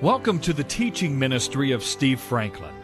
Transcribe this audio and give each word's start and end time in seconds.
Welcome 0.00 0.40
to 0.40 0.52
the 0.52 0.64
teaching 0.64 1.16
ministry 1.16 1.70
of 1.70 1.84
Steve 1.84 2.18
Franklin. 2.18 2.74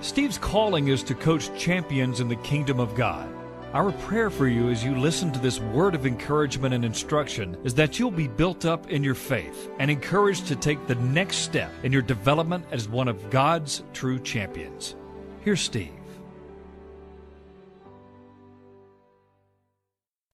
Steve's 0.00 0.36
calling 0.36 0.88
is 0.88 1.04
to 1.04 1.14
coach 1.14 1.56
champions 1.56 2.18
in 2.18 2.26
the 2.26 2.36
kingdom 2.36 2.80
of 2.80 2.96
God. 2.96 3.32
Our 3.72 3.92
prayer 3.92 4.30
for 4.30 4.48
you 4.48 4.68
as 4.68 4.82
you 4.82 4.96
listen 4.96 5.30
to 5.30 5.38
this 5.38 5.60
word 5.60 5.94
of 5.94 6.06
encouragement 6.06 6.74
and 6.74 6.84
instruction 6.84 7.56
is 7.62 7.72
that 7.74 8.00
you'll 8.00 8.10
be 8.10 8.26
built 8.26 8.64
up 8.64 8.90
in 8.90 9.04
your 9.04 9.14
faith 9.14 9.70
and 9.78 9.92
encouraged 9.92 10.48
to 10.48 10.56
take 10.56 10.84
the 10.88 10.96
next 10.96 11.36
step 11.36 11.70
in 11.84 11.92
your 11.92 12.02
development 12.02 12.66
as 12.72 12.88
one 12.88 13.06
of 13.06 13.30
God's 13.30 13.84
true 13.92 14.18
champions. 14.18 14.96
Here's 15.42 15.60
Steve. 15.60 15.92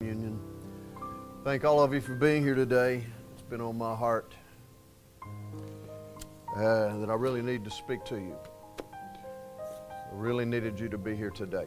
Union. 0.00 0.40
Thank 1.44 1.66
all 1.66 1.80
of 1.80 1.92
you 1.92 2.00
for 2.00 2.14
being 2.14 2.42
here 2.42 2.54
today. 2.54 3.04
It's 3.34 3.42
been 3.42 3.60
on 3.60 3.76
my 3.76 3.94
heart 3.94 4.34
uh, 6.56 6.96
that 6.98 7.08
I 7.08 7.14
really 7.14 7.42
need 7.42 7.64
to 7.64 7.70
speak 7.70 8.04
to 8.06 8.16
you. 8.16 8.36
I 8.80 10.14
really 10.14 10.44
needed 10.44 10.79
you 10.79 10.88
to 10.88 10.98
be 10.98 11.16
here 11.16 11.30
today. 11.30 11.66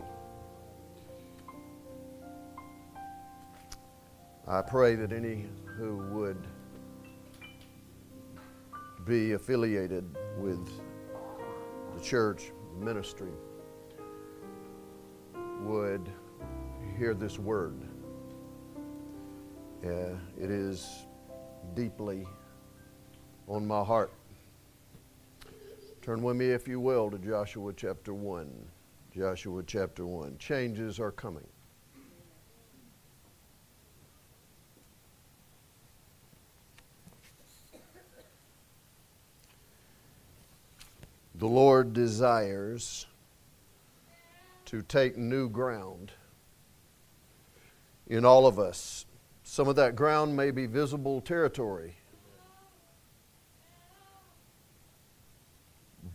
I 4.48 4.62
pray 4.62 4.93
that 4.95 5.12
any 5.12 5.48
who 5.77 5.98
would 6.12 6.38
be 9.05 9.34
affiliated 9.34 10.05
with 10.38 10.70
the 11.95 12.02
church 12.04 12.52
ministry 12.79 13.31
would 15.62 16.07
hear 16.98 17.15
this 17.15 17.40
word. 17.40 17.81
Uh, 19.84 20.15
it 20.40 20.52
is 20.52 21.05
deeply 21.73 22.27
on 23.48 23.65
my 23.65 23.84
heart. 23.84 24.12
Turn 26.05 26.22
with 26.22 26.36
me, 26.36 26.52
if 26.52 26.68
you 26.68 26.80
will, 26.80 27.09
to 27.09 27.18
Joshua 27.18 27.74
chapter 27.76 28.13
1. 28.13 28.48
Joshua 29.18 29.63
chapter 29.66 30.05
1. 30.05 30.38
Changes 30.38 30.99
are 30.99 31.12
coming. 31.12 31.48
The 41.34 41.48
Lord 41.48 41.94
desires 41.94 43.07
to 44.66 44.84
take 44.84 45.18
new 45.18 45.49
ground 45.49 46.12
in 48.05 48.26
all 48.26 48.46
of 48.46 48.60
us. 48.60 49.07
Some 49.41 49.68
of 49.68 49.76
that 49.77 49.96
ground 49.96 50.38
may 50.38 50.51
be 50.51 50.68
visible 50.68 51.20
territory. 51.20 51.96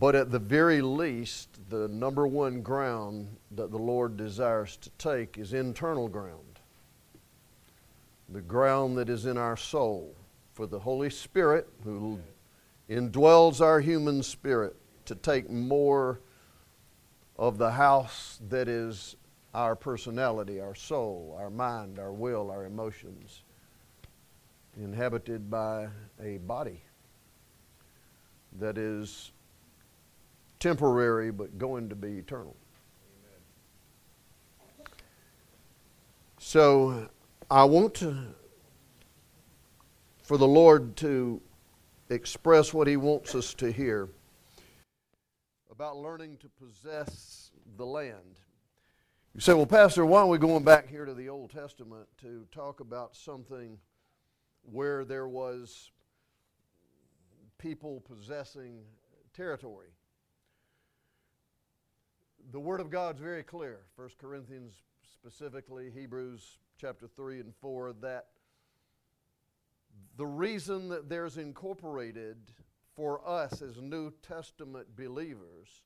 But 0.01 0.15
at 0.15 0.31
the 0.31 0.39
very 0.39 0.81
least, 0.81 1.59
the 1.69 1.87
number 1.87 2.27
one 2.27 2.63
ground 2.63 3.37
that 3.51 3.71
the 3.71 3.79
Lord 3.79 4.17
desires 4.17 4.79
to 4.79 4.89
take 4.97 5.37
is 5.37 5.53
internal 5.53 6.09
ground. 6.09 6.59
The 8.31 8.41
ground 8.41 8.97
that 8.97 9.11
is 9.11 9.27
in 9.27 9.37
our 9.37 9.59
soul. 9.59 10.17
For 10.55 10.67
the 10.67 10.79
Holy 10.79 11.11
Spirit, 11.11 11.69
who 11.85 12.19
indwells 12.89 13.61
our 13.61 13.79
human 13.81 14.23
spirit, 14.23 14.75
to 15.05 15.15
take 15.15 15.51
more 15.51 16.21
of 17.37 17.59
the 17.59 17.71
house 17.71 18.41
that 18.49 18.69
is 18.69 19.17
our 19.53 19.77
personality, 19.77 20.61
our 20.61 20.75
soul, 20.75 21.37
our 21.39 21.51
mind, 21.51 21.99
our 21.99 22.13
will, 22.13 22.51
our 22.51 22.65
emotions, 22.65 23.43
inhabited 24.81 25.51
by 25.51 25.89
a 26.23 26.39
body 26.39 26.83
that 28.59 28.79
is 28.79 29.33
temporary 30.61 31.33
but 31.33 31.59
going 31.59 31.89
to 31.89 31.97
be 31.97 32.19
eternal. 32.19 32.55
So 36.39 37.09
I 37.51 37.65
want 37.65 37.95
to, 37.97 38.17
for 40.23 40.39
the 40.39 40.47
Lord 40.47 40.97
to 40.99 41.41
express 42.09 42.73
what 42.73 42.87
He 42.87 42.97
wants 42.97 43.35
us 43.35 43.55
to 43.55 43.73
hear 43.73 44.09
about 45.71 45.97
learning 45.97 46.37
to 46.39 46.49
possess 46.49 47.51
the 47.77 47.87
land. 47.87 48.41
You 49.35 49.41
say, 49.41 49.55
well, 49.55 49.67
Pastor, 49.67 50.05
why 50.05 50.21
are 50.21 50.27
we 50.27 50.39
going 50.39 50.65
back 50.65 50.89
here 50.89 51.05
to 51.05 51.15
the 51.15 51.29
Old 51.29 51.51
Testament 51.51 52.07
to 52.21 52.47
talk 52.53 52.81
about 52.81 53.17
something 53.17 53.79
where 54.63 55.05
there 55.05 55.29
was 55.29 55.91
people 57.59 58.01
possessing 58.01 58.81
territory? 59.33 59.89
The 62.53 62.61
Word 62.61 62.81
of 62.81 62.91
God's 62.91 63.21
very 63.21 63.43
clear. 63.43 63.81
1 63.97 64.09
Corinthians 64.21 64.73
specifically, 65.13 65.91
Hebrews 65.91 66.59
chapter 66.81 67.07
3 67.07 67.41
and 67.41 67.55
4, 67.61 67.93
that 68.01 68.27
the 70.17 70.27
reason 70.27 70.89
that 70.89 71.09
there's 71.09 71.37
incorporated 71.37 72.37
for 72.97 73.21
us 73.27 73.63
as 73.63 73.81
New 73.81 74.13
Testament 74.27 74.87
believers, 74.97 75.83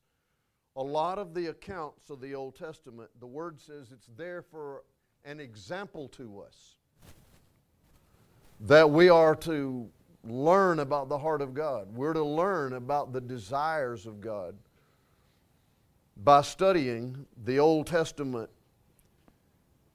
a 0.75 0.83
lot 0.83 1.19
of 1.19 1.33
the 1.33 1.47
accounts 1.47 2.09
of 2.09 2.19
the 2.19 2.33
Old 2.33 2.55
Testament, 2.55 3.09
the 3.19 3.27
Word 3.27 3.61
says 3.61 3.91
it's 3.91 4.09
there 4.17 4.41
for 4.41 4.83
an 5.23 5.39
example 5.39 6.07
to 6.09 6.41
us. 6.41 6.75
That 8.61 8.89
we 8.89 9.09
are 9.09 9.35
to 9.35 9.89
learn 10.23 10.79
about 10.79 11.09
the 11.09 11.17
heart 11.17 11.41
of 11.41 11.53
God. 11.53 11.95
We're 11.95 12.13
to 12.13 12.23
learn 12.23 12.73
about 12.73 13.13
the 13.13 13.21
desires 13.21 14.05
of 14.05 14.19
God 14.19 14.55
by 16.17 16.41
studying 16.41 17.25
the 17.43 17.59
Old 17.59 17.87
Testament 17.87 18.49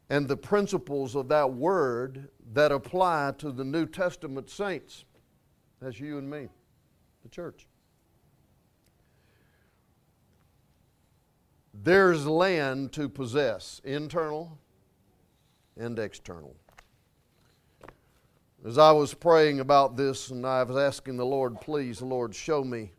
and 0.08 0.26
the 0.26 0.36
principles 0.36 1.14
of 1.14 1.28
that 1.28 1.53
Word 1.53 2.28
that 2.53 2.72
apply 2.72 3.32
to 3.38 3.53
the 3.53 3.64
New 3.64 3.86
Testament 3.86 4.50
saints. 4.50 5.04
That's 5.81 5.98
you 5.98 6.19
and 6.19 6.28
me 6.28 6.48
the 7.22 7.28
church. 7.28 7.66
There's 11.72 12.26
land 12.26 12.92
to 12.92 13.08
possess, 13.08 13.81
internal 13.84 14.58
and 15.78 15.98
external. 15.98 16.56
As 18.66 18.76
I 18.76 18.92
was 18.92 19.14
praying 19.14 19.60
about 19.60 19.97
this 19.97 20.31
and 20.31 20.47
I 20.47 20.62
was 20.64 20.76
asking 20.76 21.16
the 21.16 21.25
Lord, 21.25 21.60
please, 21.60 22.02
Lord, 22.02 22.34
show 22.34 22.62
me 22.62 22.92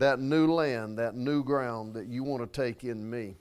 that 0.00 0.18
new 0.18 0.50
land, 0.50 0.98
that 0.98 1.14
new 1.14 1.44
ground 1.44 1.94
that 1.94 2.06
you 2.06 2.24
want 2.24 2.42
to 2.42 2.60
take 2.60 2.84
in 2.84 3.08
me. 3.08 3.36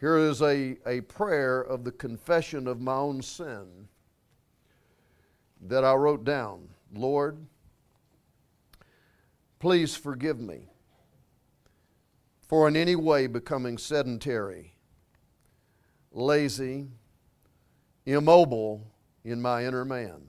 Here 0.00 0.18
is 0.18 0.42
a, 0.42 0.76
a 0.84 1.02
prayer 1.02 1.60
of 1.60 1.84
the 1.84 1.92
confession 1.92 2.66
of 2.66 2.80
my 2.80 2.94
own 2.94 3.22
sin 3.22 3.88
that 5.68 5.84
I 5.84 5.94
wrote 5.94 6.24
down. 6.24 6.68
Lord, 6.92 7.38
please 9.60 9.94
forgive 9.94 10.40
me 10.40 10.66
for 12.48 12.66
in 12.66 12.74
any 12.74 12.96
way 12.96 13.28
becoming 13.28 13.78
sedentary, 13.78 14.74
lazy, 16.10 16.88
immobile 18.04 18.84
in 19.24 19.40
my 19.40 19.64
inner 19.64 19.84
man. 19.84 20.28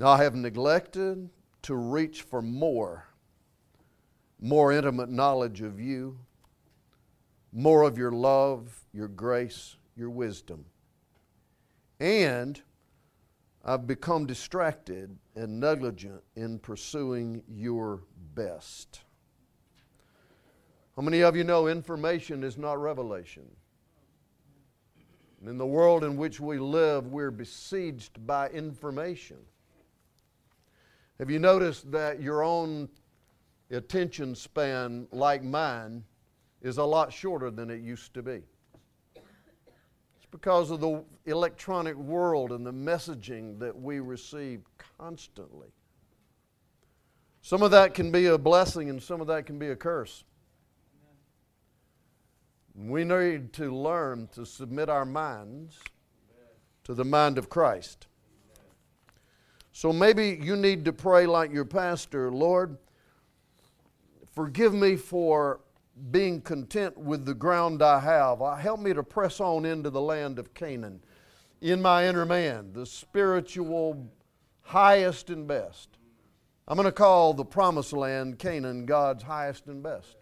Now 0.00 0.08
I 0.08 0.22
have 0.22 0.34
neglected 0.34 1.28
to 1.60 1.74
reach 1.74 2.22
for 2.22 2.40
more, 2.40 3.04
more 4.40 4.72
intimate 4.72 5.10
knowledge 5.10 5.60
of 5.60 5.78
you, 5.78 6.18
more 7.52 7.82
of 7.82 7.98
your 7.98 8.10
love, 8.10 8.80
your 8.94 9.08
grace, 9.08 9.76
your 9.94 10.08
wisdom. 10.08 10.64
And 12.00 12.62
I've 13.62 13.86
become 13.86 14.24
distracted 14.24 15.14
and 15.36 15.60
negligent 15.60 16.22
in 16.34 16.60
pursuing 16.60 17.42
your 17.46 18.00
best. 18.34 19.00
How 20.96 21.02
many 21.02 21.20
of 21.20 21.36
you 21.36 21.44
know 21.44 21.66
information 21.66 22.42
is 22.42 22.56
not 22.56 22.80
revelation? 22.80 23.44
In 25.44 25.58
the 25.58 25.66
world 25.66 26.04
in 26.04 26.16
which 26.16 26.40
we 26.40 26.58
live, 26.58 27.08
we're 27.08 27.30
besieged 27.30 28.26
by 28.26 28.48
information. 28.48 29.36
Have 31.20 31.30
you 31.30 31.38
noticed 31.38 31.92
that 31.92 32.22
your 32.22 32.42
own 32.42 32.88
attention 33.70 34.34
span, 34.34 35.06
like 35.12 35.44
mine, 35.44 36.02
is 36.62 36.78
a 36.78 36.84
lot 36.84 37.12
shorter 37.12 37.50
than 37.50 37.68
it 37.68 37.82
used 37.82 38.14
to 38.14 38.22
be? 38.22 38.40
It's 39.14 40.26
because 40.30 40.70
of 40.70 40.80
the 40.80 41.04
electronic 41.26 41.94
world 41.94 42.52
and 42.52 42.64
the 42.64 42.72
messaging 42.72 43.58
that 43.58 43.78
we 43.78 44.00
receive 44.00 44.62
constantly. 44.98 45.68
Some 47.42 47.62
of 47.62 47.70
that 47.72 47.92
can 47.92 48.10
be 48.10 48.24
a 48.24 48.38
blessing 48.38 48.88
and 48.88 49.02
some 49.02 49.20
of 49.20 49.26
that 49.26 49.44
can 49.44 49.58
be 49.58 49.68
a 49.68 49.76
curse. 49.76 50.24
We 52.74 53.04
need 53.04 53.52
to 53.54 53.70
learn 53.70 54.30
to 54.32 54.46
submit 54.46 54.88
our 54.88 55.04
minds 55.04 55.78
to 56.84 56.94
the 56.94 57.04
mind 57.04 57.36
of 57.36 57.50
Christ. 57.50 58.06
So 59.72 59.92
maybe 59.92 60.38
you 60.42 60.56
need 60.56 60.84
to 60.86 60.92
pray 60.92 61.26
like 61.26 61.52
your 61.52 61.64
pastor 61.64 62.30
Lord, 62.30 62.76
forgive 64.34 64.74
me 64.74 64.96
for 64.96 65.60
being 66.10 66.40
content 66.40 66.96
with 66.96 67.24
the 67.24 67.34
ground 67.34 67.82
I 67.82 68.00
have. 68.00 68.42
Uh, 68.42 68.54
help 68.56 68.80
me 68.80 68.94
to 68.94 69.02
press 69.02 69.40
on 69.40 69.64
into 69.64 69.90
the 69.90 70.00
land 70.00 70.38
of 70.38 70.54
Canaan 70.54 71.00
in 71.60 71.82
my 71.82 72.06
inner 72.06 72.24
man, 72.24 72.72
the 72.72 72.86
spiritual 72.86 74.10
highest 74.62 75.30
and 75.30 75.46
best. 75.46 75.88
I'm 76.66 76.76
going 76.76 76.86
to 76.86 76.92
call 76.92 77.34
the 77.34 77.44
promised 77.44 77.92
land 77.92 78.38
Canaan 78.38 78.86
God's 78.86 79.22
highest 79.22 79.66
and 79.66 79.82
best. 79.82 80.16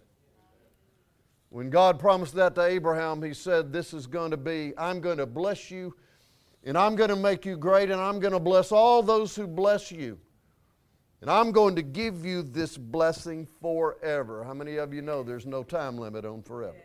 When 1.50 1.70
God 1.70 1.98
promised 1.98 2.34
that 2.34 2.54
to 2.56 2.62
Abraham, 2.62 3.22
He 3.22 3.34
said, 3.34 3.72
This 3.72 3.94
is 3.94 4.06
going 4.06 4.30
to 4.32 4.36
be, 4.36 4.72
I'm 4.76 5.00
going 5.00 5.18
to 5.18 5.26
bless 5.26 5.70
you, 5.70 5.94
and 6.64 6.76
I'm 6.76 6.96
going 6.96 7.10
to 7.10 7.16
make 7.16 7.44
you 7.44 7.56
great, 7.56 7.90
and 7.90 8.00
I'm 8.00 8.20
going 8.20 8.32
to 8.32 8.40
bless 8.40 8.72
all 8.72 9.02
those 9.02 9.34
who 9.34 9.46
bless 9.46 9.90
you. 9.90 10.18
And 11.20 11.30
I'm 11.30 11.50
going 11.50 11.74
to 11.76 11.82
give 11.82 12.24
you 12.24 12.42
this 12.42 12.76
blessing 12.76 13.46
forever. 13.60 14.44
How 14.44 14.54
many 14.54 14.76
of 14.76 14.94
you 14.94 15.02
know 15.02 15.22
there's 15.22 15.46
no 15.46 15.62
time 15.64 15.98
limit 15.98 16.24
on 16.24 16.42
forever? 16.42 16.76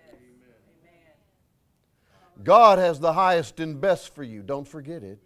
God 2.43 2.79
has 2.79 2.99
the 2.99 3.13
highest 3.13 3.59
and 3.59 3.79
best 3.79 4.15
for 4.15 4.23
you. 4.23 4.41
Don't 4.41 4.67
forget 4.67 5.03
it. 5.03 5.19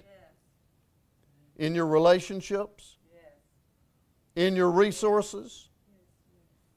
In 1.55 1.73
your 1.73 1.87
relationships, 1.87 2.97
in 4.35 4.55
your 4.55 4.69
resources, 4.69 5.69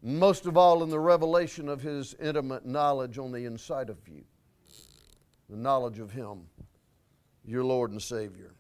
most 0.03 0.47
of 0.47 0.57
all 0.57 0.83
in 0.83 0.89
the 0.89 1.01
revelation 1.01 1.69
of 1.69 1.83
His 1.83 2.15
intimate 2.21 2.65
knowledge 2.65 3.19
on 3.19 3.33
the 3.33 3.45
inside 3.45 3.91
of 3.91 4.09
you. 4.09 4.25
The 5.51 5.57
knowledge 5.57 5.99
of 5.99 6.13
Him, 6.13 6.47
your 7.45 7.65
Lord 7.65 7.91
and 7.91 8.01
Savior. 8.01 8.53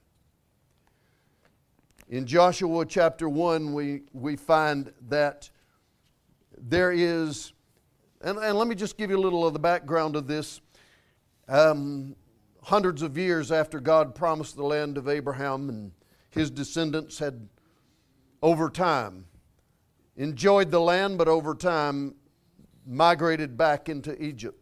In 2.09 2.27
Joshua 2.27 2.85
chapter 2.87 3.29
1, 3.29 3.73
we, 3.73 4.03
we 4.13 4.37
find 4.37 4.93
that 5.09 5.49
there 6.59 6.93
is, 6.93 7.53
and, 8.21 8.37
and 8.39 8.59
let 8.59 8.67
me 8.67 8.75
just 8.75 8.99
give 8.99 9.11
you 9.11 9.17
a 9.17 9.21
little 9.21 9.47
of 9.47 9.53
the 9.53 9.61
background 9.61 10.17
of 10.17 10.27
this. 10.27 10.61
Um, 11.49 12.17
hundreds 12.63 13.03
of 13.03 13.17
years 13.17 13.51
after 13.51 13.81
God 13.81 14.15
promised 14.15 14.57
the 14.57 14.65
land 14.65 14.99
of 14.99 15.09
Abraham, 15.09 15.69
and 15.69 15.93
his 16.31 16.51
descendants 16.51 17.19
had, 17.19 17.49
over 18.43 18.69
time, 18.69 19.25
enjoyed 20.17 20.71
the 20.71 20.81
land, 20.81 21.17
but 21.17 21.29
over 21.29 21.55
time 21.55 22.15
migrated 22.87 23.57
back 23.57 23.89
into 23.89 24.21
Egypt. 24.23 24.60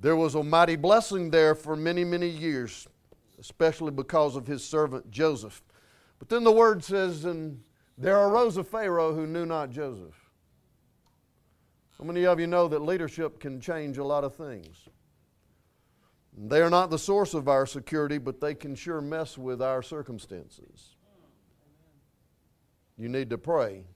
There 0.00 0.16
was 0.16 0.34
a 0.34 0.42
mighty 0.42 0.76
blessing 0.76 1.30
there 1.30 1.54
for 1.54 1.76
many, 1.76 2.04
many 2.04 2.28
years 2.28 2.88
especially 3.40 3.90
because 3.90 4.36
of 4.36 4.46
his 4.46 4.62
servant 4.62 5.10
Joseph. 5.10 5.62
But 6.18 6.28
then 6.28 6.44
the 6.44 6.52
word 6.52 6.84
says, 6.84 7.24
and 7.24 7.60
there 7.96 8.18
arose 8.18 8.58
a 8.58 8.64
Pharaoh 8.64 9.14
who 9.14 9.26
knew 9.26 9.46
not 9.46 9.70
Joseph. 9.70 10.14
How 11.98 12.04
many 12.04 12.26
of 12.26 12.38
you 12.38 12.46
know 12.46 12.68
that 12.68 12.82
leadership 12.82 13.40
can 13.40 13.60
change 13.60 13.98
a 13.98 14.04
lot 14.04 14.24
of 14.24 14.34
things? 14.34 14.88
They 16.36 16.60
are 16.60 16.70
not 16.70 16.90
the 16.90 16.98
source 16.98 17.34
of 17.34 17.48
our 17.48 17.66
security, 17.66 18.18
but 18.18 18.40
they 18.40 18.54
can 18.54 18.74
sure 18.74 19.00
mess 19.00 19.36
with 19.36 19.60
our 19.60 19.82
circumstances. 19.82 20.96
You 22.96 23.08
need 23.08 23.30
to 23.30 23.38
pray 23.38 23.86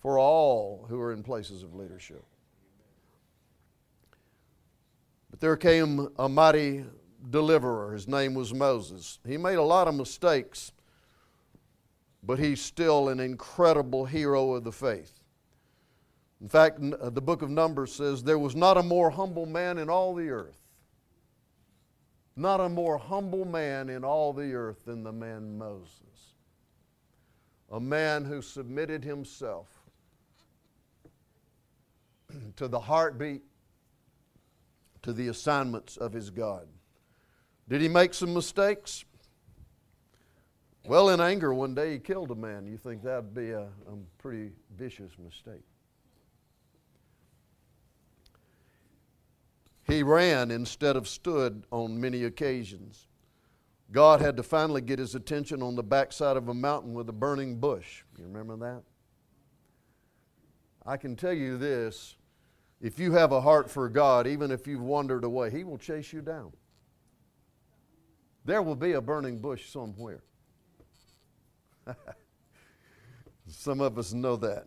for 0.00 0.18
all 0.18 0.86
who 0.88 1.00
are 1.00 1.12
in 1.12 1.22
places 1.22 1.62
of 1.62 1.74
leadership. 1.74 2.24
But 5.38 5.46
there 5.46 5.56
came 5.56 6.08
a 6.18 6.28
mighty 6.28 6.84
deliverer. 7.30 7.92
His 7.92 8.08
name 8.08 8.34
was 8.34 8.52
Moses. 8.52 9.20
He 9.24 9.36
made 9.36 9.54
a 9.54 9.62
lot 9.62 9.86
of 9.86 9.94
mistakes, 9.94 10.72
but 12.24 12.40
he's 12.40 12.60
still 12.60 13.08
an 13.08 13.20
incredible 13.20 14.04
hero 14.04 14.54
of 14.54 14.64
the 14.64 14.72
faith. 14.72 15.20
In 16.40 16.48
fact, 16.48 16.80
uh, 16.80 17.10
the 17.10 17.20
book 17.20 17.42
of 17.42 17.50
Numbers 17.50 17.92
says 17.92 18.24
there 18.24 18.36
was 18.36 18.56
not 18.56 18.78
a 18.78 18.82
more 18.82 19.10
humble 19.10 19.46
man 19.46 19.78
in 19.78 19.88
all 19.88 20.12
the 20.12 20.28
earth. 20.28 20.58
Not 22.34 22.60
a 22.60 22.68
more 22.68 22.98
humble 22.98 23.44
man 23.44 23.88
in 23.90 24.02
all 24.02 24.32
the 24.32 24.54
earth 24.54 24.84
than 24.86 25.04
the 25.04 25.12
man 25.12 25.56
Moses. 25.56 26.34
A 27.70 27.78
man 27.78 28.24
who 28.24 28.42
submitted 28.42 29.04
himself 29.04 29.68
to 32.56 32.66
the 32.66 32.80
heartbeat, 32.80 33.42
to 35.08 35.14
the 35.14 35.28
assignments 35.28 35.96
of 35.96 36.12
his 36.12 36.28
God. 36.28 36.68
Did 37.66 37.80
he 37.80 37.88
make 37.88 38.12
some 38.12 38.34
mistakes? 38.34 39.06
Well, 40.86 41.08
in 41.08 41.18
anger, 41.18 41.54
one 41.54 41.74
day 41.74 41.92
he 41.92 41.98
killed 41.98 42.30
a 42.30 42.34
man. 42.34 42.66
You 42.66 42.76
think 42.76 43.02
that 43.04 43.24
would 43.24 43.34
be 43.34 43.52
a, 43.52 43.62
a 43.62 43.96
pretty 44.18 44.52
vicious 44.76 45.12
mistake. 45.18 45.64
He 49.84 50.02
ran 50.02 50.50
instead 50.50 50.94
of 50.94 51.08
stood 51.08 51.64
on 51.70 51.98
many 51.98 52.24
occasions. 52.24 53.08
God 53.90 54.20
had 54.20 54.36
to 54.36 54.42
finally 54.42 54.82
get 54.82 54.98
his 54.98 55.14
attention 55.14 55.62
on 55.62 55.74
the 55.74 55.82
backside 55.82 56.36
of 56.36 56.48
a 56.48 56.54
mountain 56.54 56.92
with 56.92 57.08
a 57.08 57.14
burning 57.14 57.56
bush. 57.56 58.02
You 58.18 58.24
remember 58.24 58.56
that? 58.58 58.82
I 60.84 60.98
can 60.98 61.16
tell 61.16 61.32
you 61.32 61.56
this 61.56 62.18
if 62.80 62.98
you 62.98 63.12
have 63.12 63.32
a 63.32 63.40
heart 63.40 63.70
for 63.70 63.88
God, 63.88 64.26
even 64.26 64.50
if 64.50 64.66
you've 64.66 64.82
wandered 64.82 65.24
away, 65.24 65.50
He 65.50 65.64
will 65.64 65.78
chase 65.78 66.12
you 66.12 66.22
down. 66.22 66.52
There 68.44 68.62
will 68.62 68.76
be 68.76 68.92
a 68.92 69.00
burning 69.00 69.38
bush 69.38 69.68
somewhere. 69.68 70.22
Some 73.46 73.80
of 73.80 73.98
us 73.98 74.12
know 74.12 74.36
that. 74.36 74.66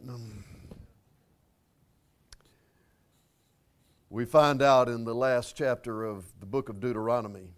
We 4.10 4.26
find 4.26 4.62
out 4.62 4.90
in 4.90 5.06
the 5.06 5.16
last 5.16 5.56
chapter 5.56 6.04
of 6.04 6.26
the 6.40 6.46
book 6.46 6.68
of 6.68 6.80
Deuteronomy 6.80 7.54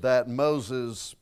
that 0.00 0.28
Moses 0.28 1.14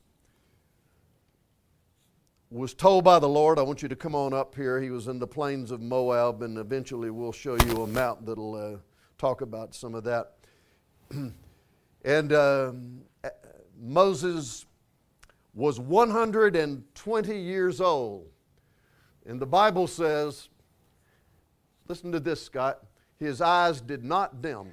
was 2.55 2.73
told 2.73 3.03
by 3.03 3.19
the 3.19 3.27
Lord, 3.27 3.59
I 3.59 3.63
want 3.63 3.81
you 3.81 3.89
to 3.89 3.97
come 3.97 4.15
on 4.15 4.33
up 4.33 4.55
here. 4.55 4.79
He 4.79 4.89
was 4.89 5.09
in 5.09 5.19
the 5.19 5.27
plains 5.27 5.71
of 5.71 5.81
Moab, 5.81 6.41
and 6.41 6.57
eventually 6.57 7.09
we'll 7.09 7.33
show 7.33 7.57
you 7.65 7.83
a 7.83 7.87
map 7.87 8.19
that'll 8.21 8.55
uh, 8.55 8.77
talk 9.17 9.41
about 9.41 9.75
some 9.75 9.93
of 9.93 10.03
that. 10.05 10.33
And 12.05 12.33
uh, 12.33 12.73
Moses 13.81 14.67
was 15.55 15.79
120 15.79 17.35
years 17.35 17.81
old. 17.81 18.27
And 19.25 19.39
the 19.39 19.47
Bible 19.47 19.87
says, 19.87 20.49
listen 21.87 22.11
to 22.11 22.19
this, 22.19 22.43
Scott, 22.43 22.83
his 23.17 23.41
eyes 23.41 23.81
did 23.81 24.03
not 24.03 24.43
dim. 24.43 24.67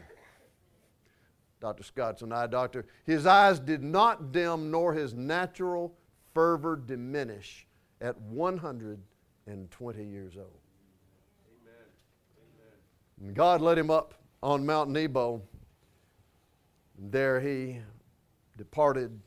Dr. 1.59 1.85
Scott's 1.85 2.21
an 2.21 2.33
eye 2.33 2.49
doctor. 2.49 2.85
His 3.07 3.25
eyes 3.25 3.59
did 3.59 3.83
not 3.83 4.31
dim, 4.31 4.71
nor 4.71 4.93
his 4.93 5.15
natural 5.15 5.95
fervor 6.35 6.77
diminish 6.77 7.67
at 8.03 8.21
120 8.21 10.05
years 10.05 10.37
old. 10.37 10.61
Amen. 11.65 11.75
Amen. 13.23 13.35
God 13.35 13.63
led 13.63 13.79
him 13.79 13.91
up 13.91 14.15
on 14.43 14.67
Mount 14.67 14.91
Nebo 14.91 15.41
there 17.11 17.41
he 17.41 17.81
departed 18.57 19.19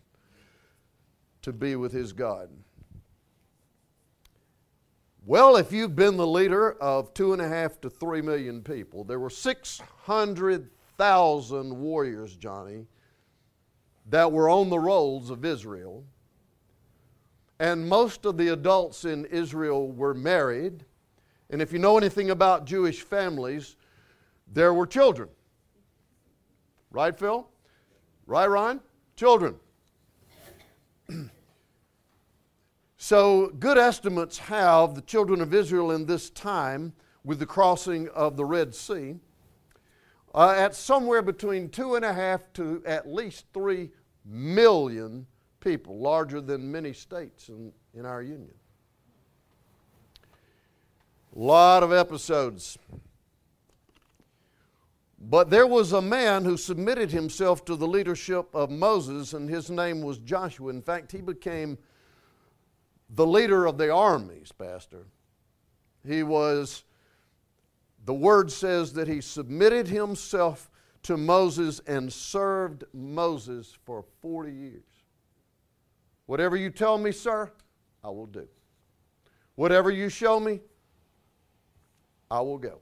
to 1.42 1.52
be 1.52 1.76
with 1.76 1.92
his 1.92 2.14
God. 2.14 2.50
Well, 5.26 5.58
if 5.58 5.72
you've 5.72 5.96
been 5.96 6.18
the 6.18 6.28
leader 6.28 6.74
of 6.74 7.12
two 7.14 7.34
and 7.34 7.42
a 7.42 7.48
half 7.48 7.82
to 7.82 7.90
three 7.90 8.22
million 8.22 8.62
people, 8.62 9.04
there 9.04 9.20
were 9.20 9.32
600,000 9.32 11.80
warriors, 11.80 12.38
Johnny, 12.38 12.86
that 14.08 14.32
were 14.32 14.48
on 14.50 14.70
the 14.70 14.80
rolls 14.80 15.32
of 15.32 15.44
Israel. 15.44 16.06
And 17.60 17.88
most 17.88 18.26
of 18.26 18.38
the 18.38 18.50
adults 18.50 19.06
in 19.06 19.26
Israel 19.26 19.92
were 19.92 20.14
married. 20.14 20.84
And 21.50 21.62
if 21.62 21.72
you 21.72 21.80
know 21.80 21.98
anything 21.98 22.32
about 22.32 22.66
Jewish 22.66 23.02
families, 23.02 23.78
there 24.52 24.74
were 24.74 24.86
children. 24.86 25.30
Right, 26.92 27.18
Phil? 27.18 27.48
Right, 28.26 28.48
Ron? 28.48 28.82
Children. 29.16 29.56
so, 32.98 33.48
good 33.60 33.78
estimates 33.78 34.38
have 34.38 34.96
the 34.96 35.02
children 35.02 35.40
of 35.40 35.54
Israel 35.54 35.92
in 35.92 36.06
this 36.06 36.30
time, 36.30 36.94
with 37.24 37.40
the 37.40 37.46
crossing 37.46 38.10
of 38.10 38.38
the 38.38 38.46
Red 38.46 38.76
Sea, 38.76 39.16
uh, 40.34 40.54
at 40.58 40.76
somewhere 40.76 41.22
between 41.22 41.70
two 41.70 41.96
and 41.96 42.04
a 42.04 42.14
half 42.14 42.52
to 42.54 42.84
at 42.86 43.08
least 43.08 43.46
three 43.54 43.92
million 44.26 45.26
people, 45.66 46.00
larger 46.00 46.40
than 46.40 46.72
many 46.72 46.94
states 46.94 47.50
in, 47.50 47.74
in 47.94 48.06
our 48.06 48.22
union. 48.22 48.54
A 51.36 51.40
lot 51.40 51.84
of 51.84 51.92
episodes 51.92 52.78
But 55.28 55.50
there 55.50 55.66
was 55.66 55.92
a 55.92 56.02
man 56.02 56.46
who 56.46 56.56
submitted 56.56 57.12
himself 57.12 57.66
to 57.66 57.76
the 57.76 57.88
leadership 57.88 58.48
of 58.54 58.70
Moses, 58.70 59.34
and 59.34 59.50
his 59.50 59.72
name 59.72 60.02
was 60.04 60.20
Joshua. 60.20 60.70
In 60.70 60.84
fact, 60.84 61.12
he 61.12 61.22
became 61.22 61.80
the 63.10 63.26
leader 63.26 63.66
of 63.66 63.80
the 63.80 63.92
armies, 63.92 64.52
Pastor. 64.52 65.08
He 66.06 66.22
was, 66.22 66.84
the 68.06 68.14
word 68.14 68.52
says 68.52 68.94
that 68.94 69.08
he 69.08 69.20
submitted 69.20 69.88
himself 69.88 70.70
to 71.04 71.18
Moses 71.18 71.82
and 71.88 72.14
served 72.14 72.84
Moses 72.94 73.76
for 73.84 74.06
40 74.22 74.52
years. 74.52 74.84
Whatever 76.26 76.56
you 76.56 76.70
tell 76.70 76.98
me, 76.98 77.12
sir, 77.12 77.52
I 78.04 78.10
will 78.10 78.26
do. 78.26 78.48
Whatever 79.56 79.92
you 79.92 80.10
show 80.10 80.40
me, 80.40 80.62
I 82.30 82.42
will 82.42 82.58
go. 82.58 82.80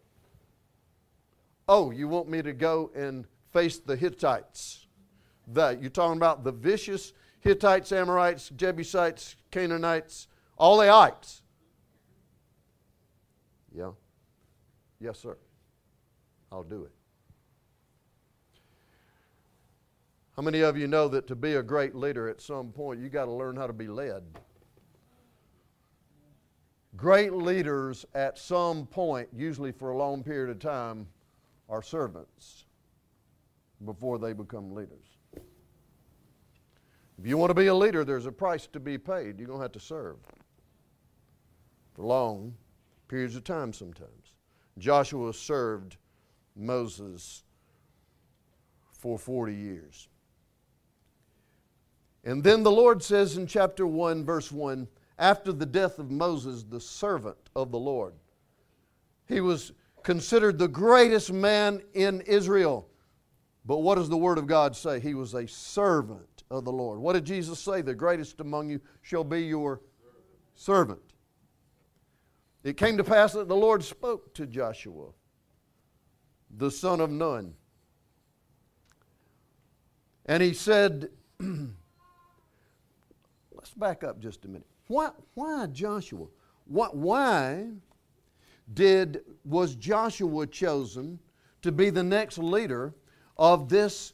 Oh, 1.68 1.92
you 1.92 2.08
want 2.08 2.30
me 2.30 2.42
to 2.42 2.54
go 2.54 2.92
and 2.96 3.26
face 3.52 3.78
the 3.80 3.96
Hittites? 3.96 4.88
The, 5.48 5.78
you're 5.82 5.90
talking 5.90 6.18
about 6.18 6.44
the 6.44 6.52
vicious 6.52 7.14
Hittites, 7.42 7.92
Amorites, 7.92 8.50
Jebusites, 8.56 9.36
Canaanites, 9.52 10.28
all 10.58 10.78
the 10.78 10.90
ites. 10.90 11.42
Yeah. 13.76 13.92
Yes, 15.00 15.20
sir. 15.20 15.38
I'll 16.52 16.64
do 16.64 16.84
it. 16.84 16.92
How 20.36 20.42
many 20.42 20.62
of 20.62 20.78
you 20.78 20.88
know 20.88 21.08
that 21.10 21.28
to 21.28 21.36
be 21.36 21.56
a 21.56 21.64
great 21.64 21.94
leader 21.94 22.28
at 22.28 22.42
some 22.42 22.72
point, 22.72 23.00
you 23.00 23.10
got 23.10 23.26
to 23.26 23.32
learn 23.32 23.56
how 23.56 23.68
to 23.68 23.74
be 23.74 23.88
led? 23.88 24.24
Great 26.96 27.34
leaders 27.34 28.06
at 28.16 28.38
some 28.38 28.88
point, 28.88 29.30
usually 29.32 29.72
for 29.72 29.92
a 29.92 29.98
long 29.98 30.24
period 30.24 30.50
of 30.50 30.60
time, 30.60 31.08
are 31.70 31.84
servants 31.84 32.66
before 33.86 34.18
they 34.18 34.34
become 34.34 34.74
leaders. 34.74 35.18
If 37.20 37.28
you 37.28 37.38
want 37.38 37.52
to 37.52 37.56
be 37.56 37.68
a 37.68 37.76
leader, 37.76 38.04
there's 38.04 38.26
a 38.26 38.32
price 38.32 38.68
to 38.74 38.80
be 38.80 38.98
paid. 38.98 39.38
You're 39.38 39.48
going 39.48 39.60
to 39.60 39.64
have 39.64 39.72
to 39.74 39.80
serve 39.80 40.18
for 41.94 42.04
long 42.04 42.56
periods 43.08 43.36
of 43.36 43.44
time 43.44 43.72
sometimes. 43.72 44.34
Joshua 44.80 45.32
served 45.34 45.98
Moses 46.56 47.44
for 48.94 49.20
40 49.20 49.54
years. 49.54 50.08
And 52.24 52.44
then 52.44 52.64
the 52.64 52.72
Lord 52.72 53.04
says 53.04 53.38
in 53.38 53.48
chapter 53.48 53.86
1, 53.86 54.24
verse 54.24 54.52
1 54.52 54.88
after 55.20 55.52
the 55.52 55.66
death 55.66 56.00
of 56.00 56.10
Moses, 56.10 56.64
the 56.64 56.80
servant 56.80 57.38
of 57.56 57.72
the 57.72 57.80
Lord, 57.80 58.14
he 59.28 59.42
was 59.42 59.72
considered 60.04 60.58
the 60.58 60.68
greatest 60.68 61.32
man 61.32 61.82
in 61.94 62.22
Israel. 62.22 62.88
But 63.66 63.78
what 63.78 63.96
does 63.96 64.10
the 64.10 64.18
Word 64.18 64.38
of 64.38 64.48
God 64.48 64.76
say? 64.76 65.00
He 65.00 65.14
was 65.14 65.34
a 65.34 65.48
servant 65.48 66.44
of 66.50 66.66
the 66.66 66.72
Lord. 66.72 67.00
What 67.00 67.14
did 67.14 67.26
Jesus 67.26 67.60
say? 67.60 67.82
The 67.82 67.94
greatest 67.94 68.40
among 68.42 68.70
you 68.70 68.82
shall 69.02 69.24
be 69.24 69.44
your 69.44 69.82
servant. 70.56 71.00
It 72.64 72.78
came 72.78 72.98
to 72.98 73.04
pass 73.04 73.34
that 73.34 73.48
the 73.48 73.56
Lord 73.56 73.84
spoke 73.84 74.34
to 74.36 74.46
Joshua, 74.46 75.10
the 76.58 76.72
son 76.72 77.00
of 77.00 77.10
Nun. 77.10 77.54
And 80.26 80.42
he 80.42 80.54
said, 80.54 81.10
let's 83.64 83.74
back 83.76 84.04
up 84.04 84.20
just 84.20 84.44
a 84.44 84.48
minute. 84.50 84.68
Why, 84.88 85.12
why 85.36 85.68
Joshua? 85.68 86.26
Why, 86.66 86.88
why 86.88 87.68
did, 88.74 89.22
was 89.46 89.76
Joshua 89.76 90.46
chosen 90.48 91.18
to 91.62 91.72
be 91.72 91.90
the 91.90 92.04
next 92.04 92.38
leader 92.38 92.94
of 93.38 93.70
this 93.70 94.12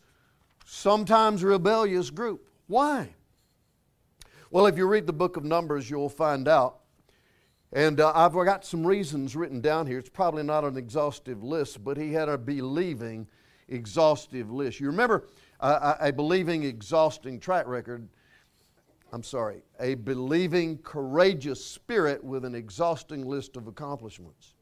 sometimes 0.68 1.44
rebellious 1.44 2.12
group? 2.12 2.48
Why? 2.68 3.10
Well, 4.52 4.68
if 4.68 4.78
you 4.78 4.86
read 4.86 5.08
the 5.08 5.14
book 5.14 5.36
of 5.36 5.44
Numbers, 5.44 5.90
you'll 5.90 6.10
find 6.10 6.48
out 6.48 6.82
and 7.74 8.00
uh, 8.00 8.12
I've 8.14 8.34
got 8.34 8.64
some 8.64 8.86
reasons 8.86 9.36
written 9.36 9.62
down 9.62 9.88
here. 9.88 9.98
It's 9.98 10.10
probably 10.10 10.44
not 10.44 10.64
an 10.64 10.78
exhaustive 10.78 11.44
list, 11.44 11.84
but 11.84 11.98
he 11.98 12.14
had 12.14 12.30
a 12.30 12.38
believing, 12.38 13.28
exhaustive 13.68 14.52
list. 14.52 14.80
You 14.80 14.88
remember 14.88 15.28
uh, 15.60 15.96
a 16.00 16.14
believing, 16.14 16.64
exhausting 16.64 17.40
track 17.40 17.66
record. 17.68 18.08
I'm 19.12 19.24
sorry, 19.24 19.64
a 19.80 19.96
believing, 19.96 20.78
courageous 20.80 21.64
spirit 21.64 22.24
with 22.24 22.46
an 22.46 22.54
exhausting 22.54 23.26
list 23.26 23.58
of 23.58 23.68
accomplishments. 23.68 24.54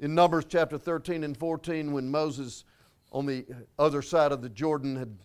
In 0.00 0.14
Numbers 0.14 0.44
chapter 0.48 0.76
13 0.76 1.24
and 1.24 1.36
14, 1.36 1.92
when 1.92 2.10
Moses 2.10 2.64
on 3.10 3.26
the 3.26 3.46
other 3.78 4.02
side 4.02 4.32
of 4.32 4.42
the 4.42 4.48
Jordan 4.48 4.96
had 4.96 5.16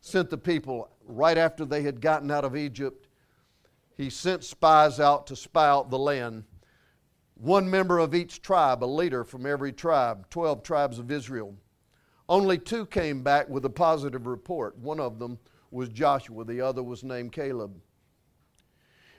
sent 0.00 0.30
the 0.30 0.38
people 0.38 0.90
right 1.04 1.38
after 1.38 1.64
they 1.64 1.82
had 1.82 2.00
gotten 2.00 2.30
out 2.30 2.44
of 2.44 2.56
Egypt 2.56 3.08
he 3.98 4.08
sent 4.10 4.44
spies 4.44 5.00
out 5.00 5.26
to 5.26 5.34
spy 5.34 5.68
out 5.68 5.90
the 5.90 5.98
land. 5.98 6.44
One 7.34 7.68
member 7.68 7.98
of 7.98 8.14
each 8.14 8.40
tribe, 8.40 8.82
a 8.82 8.86
leader 8.86 9.24
from 9.24 9.44
every 9.44 9.72
tribe, 9.72 10.30
12 10.30 10.62
tribes 10.62 11.00
of 11.00 11.10
Israel. 11.10 11.54
Only 12.28 12.58
two 12.58 12.86
came 12.86 13.24
back 13.24 13.48
with 13.48 13.64
a 13.64 13.70
positive 13.70 14.26
report. 14.26 14.78
One 14.78 15.00
of 15.00 15.18
them 15.18 15.38
was 15.70 15.88
Joshua, 15.88 16.44
the 16.44 16.60
other 16.60 16.82
was 16.82 17.04
named 17.04 17.32
Caleb. 17.32 17.74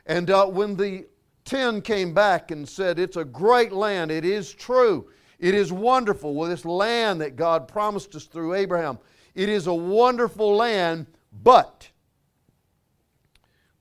And 0.05 0.29
uh, 0.29 0.47
when 0.47 0.75
the 0.75 1.05
10 1.45 1.81
came 1.81 2.13
back 2.13 2.51
and 2.51 2.67
said, 2.67 2.99
It's 2.99 3.17
a 3.17 3.25
great 3.25 3.71
land, 3.71 4.11
it 4.11 4.25
is 4.25 4.53
true, 4.53 5.09
it 5.39 5.55
is 5.55 5.71
wonderful, 5.71 6.35
with 6.35 6.49
this 6.49 6.65
land 6.65 7.21
that 7.21 7.35
God 7.35 7.67
promised 7.67 8.15
us 8.15 8.25
through 8.25 8.55
Abraham. 8.55 8.99
It 9.35 9.49
is 9.49 9.67
a 9.67 9.73
wonderful 9.73 10.55
land, 10.55 11.07
but 11.43 11.89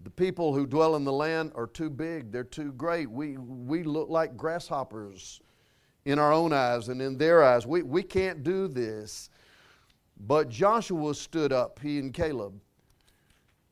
the 0.01 0.11
people 0.11 0.55
who 0.55 0.67
dwell 0.67 0.97
in 0.97 1.05
the 1.05 1.13
land 1.13 1.53
are 1.55 1.67
too 1.67 1.91
big, 1.91 2.31
they're 2.31 2.45
too 2.45 2.73
great. 2.73 3.11
We, 3.11 3.37
we 3.37 3.83
look 3.83 4.09
like 4.09 4.37
grasshoppers 4.37 5.41
in 6.05 6.19
our 6.19 6.33
own 6.33 6.53
eyes 6.53 6.89
and 6.89 7.03
in 7.03 7.19
their 7.19 7.43
eyes. 7.43 7.67
We, 7.67 7.83
we 7.83 8.03
can't 8.03 8.43
do 8.43 8.69
this. 8.69 9.31
But 10.21 10.49
Joshua 10.49 11.15
stood 11.15 11.53
up, 11.53 11.79
he 11.81 11.99
and 11.99 12.13
Caleb. 12.13 12.61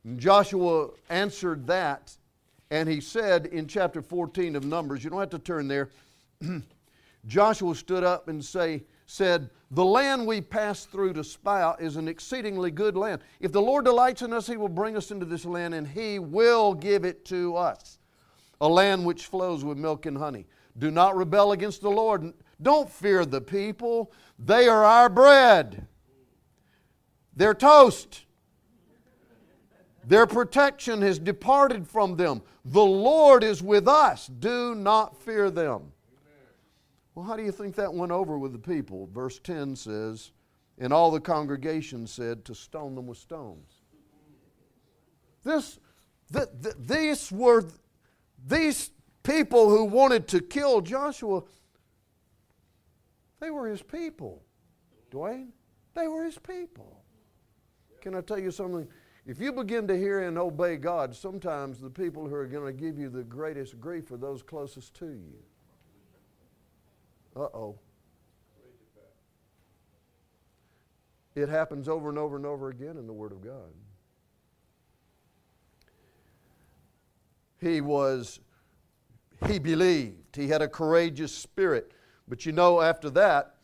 And 0.04 0.18
Joshua 0.18 0.90
answered 1.10 1.66
that, 1.66 2.16
and 2.70 2.88
he 2.88 3.00
said 3.00 3.46
in 3.46 3.66
chapter 3.66 4.02
14 4.02 4.56
of 4.56 4.64
Numbers, 4.64 5.02
you 5.02 5.10
don't 5.10 5.20
have 5.20 5.30
to 5.30 5.38
turn 5.38 5.68
there. 5.68 5.90
Joshua 7.26 7.74
stood 7.74 8.04
up 8.04 8.28
and 8.28 8.44
say, 8.44 8.84
said, 9.06 9.50
The 9.70 9.84
land 9.84 10.26
we 10.26 10.40
passed 10.40 10.90
through 10.90 11.14
to 11.14 11.24
spy 11.24 11.62
out 11.62 11.80
is 11.80 11.96
an 11.96 12.08
exceedingly 12.08 12.70
good 12.70 12.96
land. 12.96 13.22
If 13.40 13.52
the 13.52 13.62
Lord 13.62 13.84
delights 13.84 14.22
in 14.22 14.32
us, 14.32 14.46
He 14.46 14.56
will 14.56 14.68
bring 14.68 14.96
us 14.96 15.10
into 15.10 15.26
this 15.26 15.44
land 15.44 15.74
and 15.74 15.86
He 15.86 16.18
will 16.18 16.74
give 16.74 17.04
it 17.04 17.24
to 17.26 17.56
us. 17.56 17.98
A 18.60 18.68
land 18.68 19.04
which 19.04 19.26
flows 19.26 19.64
with 19.64 19.78
milk 19.78 20.06
and 20.06 20.16
honey. 20.16 20.46
Do 20.78 20.90
not 20.90 21.16
rebel 21.16 21.52
against 21.52 21.82
the 21.82 21.90
Lord. 21.90 22.32
Don't 22.62 22.90
fear 22.90 23.24
the 23.24 23.40
people. 23.40 24.12
They 24.38 24.68
are 24.68 24.84
our 24.84 25.08
bread, 25.08 25.86
their 27.36 27.54
toast. 27.54 28.24
Their 30.06 30.26
protection 30.26 31.02
has 31.02 31.18
departed 31.18 31.86
from 31.86 32.16
them. 32.16 32.42
The 32.64 32.84
Lord 32.84 33.44
is 33.44 33.62
with 33.62 33.88
us. 33.88 34.28
Do 34.28 34.74
not 34.74 35.20
fear 35.20 35.50
them. 35.50 35.92
Well, 37.14 37.24
how 37.24 37.36
do 37.36 37.42
you 37.42 37.52
think 37.52 37.74
that 37.76 37.92
went 37.92 38.12
over 38.12 38.38
with 38.38 38.52
the 38.52 38.58
people? 38.58 39.08
Verse 39.12 39.38
10 39.40 39.74
says, 39.74 40.32
And 40.78 40.92
all 40.92 41.10
the 41.10 41.20
congregation 41.20 42.06
said, 42.06 42.44
To 42.44 42.54
stone 42.54 42.94
them 42.94 43.06
with 43.06 43.18
stones. 43.18 43.72
This, 45.42 45.78
th- 46.32 46.48
th- 46.62 46.74
these 46.78 47.32
were 47.32 47.64
these 48.46 48.90
people 49.22 49.70
who 49.70 49.84
wanted 49.84 50.28
to 50.28 50.40
kill 50.40 50.80
Joshua. 50.80 51.42
They 53.40 53.50
were 53.50 53.68
his 53.68 53.82
people, 53.82 54.42
Dwayne. 55.10 55.48
They 55.94 56.08
were 56.08 56.24
his 56.24 56.38
people. 56.38 56.95
Can 58.06 58.14
I 58.14 58.20
tell 58.20 58.38
you 58.38 58.52
something? 58.52 58.86
If 59.26 59.40
you 59.40 59.52
begin 59.52 59.88
to 59.88 59.98
hear 59.98 60.20
and 60.20 60.38
obey 60.38 60.76
God, 60.76 61.12
sometimes 61.12 61.80
the 61.80 61.90
people 61.90 62.28
who 62.28 62.36
are 62.36 62.46
going 62.46 62.64
to 62.64 62.72
give 62.72 63.00
you 63.00 63.08
the 63.08 63.24
greatest 63.24 63.80
grief 63.80 64.12
are 64.12 64.16
those 64.16 64.44
closest 64.44 64.94
to 65.00 65.06
you. 65.06 65.34
Uh 67.34 67.48
oh. 67.52 67.76
It 71.34 71.48
happens 71.48 71.88
over 71.88 72.08
and 72.08 72.16
over 72.16 72.36
and 72.36 72.46
over 72.46 72.68
again 72.68 72.96
in 72.96 73.08
the 73.08 73.12
Word 73.12 73.32
of 73.32 73.42
God. 73.42 73.74
He 77.60 77.80
was, 77.80 78.38
he 79.48 79.58
believed. 79.58 80.36
He 80.36 80.46
had 80.46 80.62
a 80.62 80.68
courageous 80.68 81.34
spirit. 81.34 81.90
But 82.28 82.46
you 82.46 82.52
know, 82.52 82.80
after 82.80 83.10
that, 83.10 83.55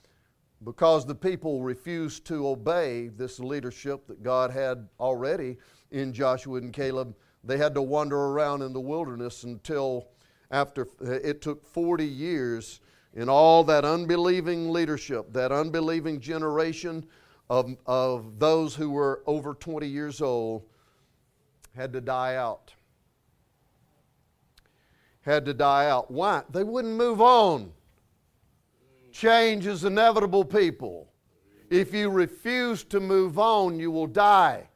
because 0.64 1.04
the 1.04 1.14
people 1.14 1.62
refused 1.62 2.24
to 2.26 2.48
obey 2.48 3.08
this 3.08 3.40
leadership 3.40 4.06
that 4.06 4.22
God 4.22 4.50
had 4.50 4.88
already 5.00 5.58
in 5.90 6.12
Joshua 6.12 6.58
and 6.58 6.72
Caleb, 6.72 7.14
they 7.44 7.58
had 7.58 7.74
to 7.74 7.82
wander 7.82 8.16
around 8.16 8.62
in 8.62 8.72
the 8.72 8.80
wilderness 8.80 9.44
until 9.44 10.08
after 10.50 10.86
it 11.00 11.40
took 11.40 11.64
40 11.66 12.06
years 12.06 12.80
in 13.14 13.28
all 13.28 13.64
that 13.64 13.84
unbelieving 13.84 14.70
leadership, 14.70 15.32
that 15.32 15.52
unbelieving 15.52 16.20
generation 16.20 17.04
of, 17.50 17.76
of 17.86 18.38
those 18.38 18.74
who 18.74 18.90
were 18.90 19.22
over 19.26 19.54
20 19.54 19.86
years 19.86 20.22
old 20.22 20.62
had 21.74 21.92
to 21.92 22.00
die 22.00 22.36
out. 22.36 22.72
Had 25.22 25.44
to 25.44 25.54
die 25.54 25.88
out. 25.88 26.10
Why? 26.10 26.42
They 26.50 26.64
wouldn't 26.64 26.94
move 26.94 27.20
on. 27.20 27.72
Change 29.12 29.66
is 29.66 29.84
inevitable, 29.84 30.44
people. 30.44 31.12
If 31.70 31.94
you 31.94 32.10
refuse 32.10 32.82
to 32.84 32.98
move 32.98 33.38
on, 33.38 33.78
you 33.78 33.90
will 33.90 34.06
die. 34.06 34.68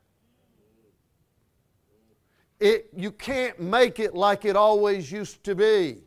It, 2.60 2.88
you 2.96 3.10
can't 3.10 3.58
make 3.60 3.98
it 3.98 4.14
like 4.14 4.44
it 4.44 4.56
always 4.56 5.10
used 5.10 5.44
to 5.44 5.54
be. 5.54 5.98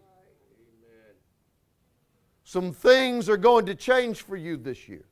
Some 2.43 2.71
things 2.71 3.29
are 3.29 3.37
going 3.37 3.67
to 3.67 3.75
change 3.75 4.21
for 4.21 4.35
you 4.35 4.57
this 4.57 4.87
year. 4.87 5.05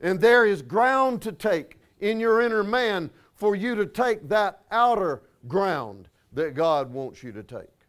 And 0.00 0.20
there 0.20 0.44
is 0.44 0.60
ground 0.60 1.22
to 1.22 1.32
take 1.32 1.78
in 2.00 2.20
your 2.20 2.40
inner 2.40 2.64
man 2.64 3.10
for 3.34 3.54
you 3.54 3.74
to 3.74 3.86
take 3.86 4.28
that 4.28 4.62
outer 4.70 5.22
ground 5.48 6.08
that 6.32 6.54
God 6.54 6.92
wants 6.92 7.22
you 7.22 7.32
to 7.32 7.42
take. 7.42 7.79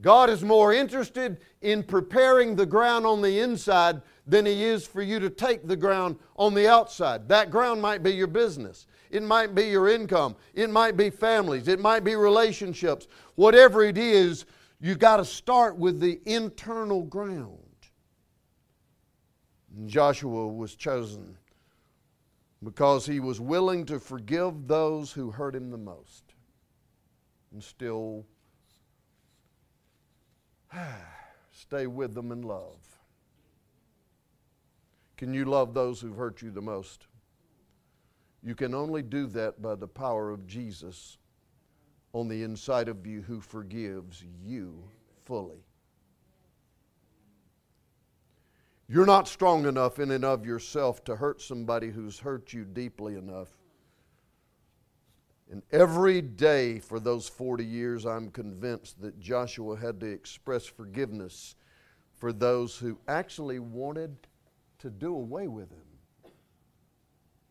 God 0.00 0.30
is 0.30 0.42
more 0.42 0.72
interested 0.72 1.38
in 1.60 1.82
preparing 1.82 2.56
the 2.56 2.66
ground 2.66 3.06
on 3.06 3.20
the 3.20 3.40
inside 3.40 4.00
than 4.26 4.46
He 4.46 4.64
is 4.64 4.86
for 4.86 5.02
you 5.02 5.20
to 5.20 5.28
take 5.28 5.66
the 5.66 5.76
ground 5.76 6.16
on 6.36 6.54
the 6.54 6.68
outside. 6.68 7.28
That 7.28 7.50
ground 7.50 7.82
might 7.82 8.02
be 8.02 8.12
your 8.12 8.26
business, 8.26 8.86
it 9.10 9.22
might 9.22 9.54
be 9.54 9.64
your 9.64 9.88
income, 9.88 10.36
it 10.54 10.70
might 10.70 10.96
be 10.96 11.10
families, 11.10 11.68
it 11.68 11.80
might 11.80 12.04
be 12.04 12.14
relationships. 12.14 13.08
Whatever 13.34 13.82
it 13.82 13.98
is, 13.98 14.46
you 14.80 14.94
got 14.94 15.18
to 15.18 15.24
start 15.24 15.76
with 15.76 16.00
the 16.00 16.20
internal 16.24 17.02
ground. 17.02 17.58
Joshua 19.86 20.48
was 20.48 20.74
chosen 20.74 21.36
because 22.62 23.06
he 23.06 23.20
was 23.20 23.40
willing 23.40 23.84
to 23.86 23.98
forgive 23.98 24.66
those 24.66 25.12
who 25.12 25.30
hurt 25.30 25.54
him 25.54 25.70
the 25.70 25.78
most 25.78 26.24
and 27.52 27.62
still 27.62 28.24
stay 31.50 31.86
with 31.86 32.14
them 32.14 32.32
in 32.32 32.42
love. 32.42 32.78
Can 35.16 35.34
you 35.34 35.44
love 35.44 35.74
those 35.74 36.00
who've 36.00 36.16
hurt 36.16 36.42
you 36.42 36.50
the 36.50 36.62
most? 36.62 37.06
You 38.42 38.54
can 38.54 38.74
only 38.74 39.02
do 39.02 39.26
that 39.28 39.60
by 39.60 39.74
the 39.74 39.88
power 39.88 40.30
of 40.30 40.46
Jesus 40.46 41.18
on 42.12 42.28
the 42.28 42.42
inside 42.42 42.88
of 42.88 43.06
you 43.06 43.22
who 43.22 43.40
forgives 43.40 44.24
you 44.42 44.82
fully. 45.24 45.62
You're 48.88 49.06
not 49.06 49.28
strong 49.28 49.66
enough 49.66 50.00
in 50.00 50.10
and 50.10 50.24
of 50.24 50.44
yourself 50.44 51.04
to 51.04 51.14
hurt 51.14 51.40
somebody 51.40 51.90
who's 51.90 52.18
hurt 52.18 52.52
you 52.52 52.64
deeply 52.64 53.14
enough. 53.14 53.59
And 55.50 55.62
every 55.72 56.22
day 56.22 56.78
for 56.78 57.00
those 57.00 57.28
40 57.28 57.64
years, 57.64 58.06
I'm 58.06 58.30
convinced 58.30 59.00
that 59.02 59.18
Joshua 59.18 59.76
had 59.76 59.98
to 60.00 60.06
express 60.06 60.64
forgiveness 60.64 61.56
for 62.14 62.32
those 62.32 62.76
who 62.76 62.98
actually 63.08 63.58
wanted 63.58 64.16
to 64.78 64.90
do 64.90 65.14
away 65.14 65.48
with 65.48 65.70
him. 65.70 66.32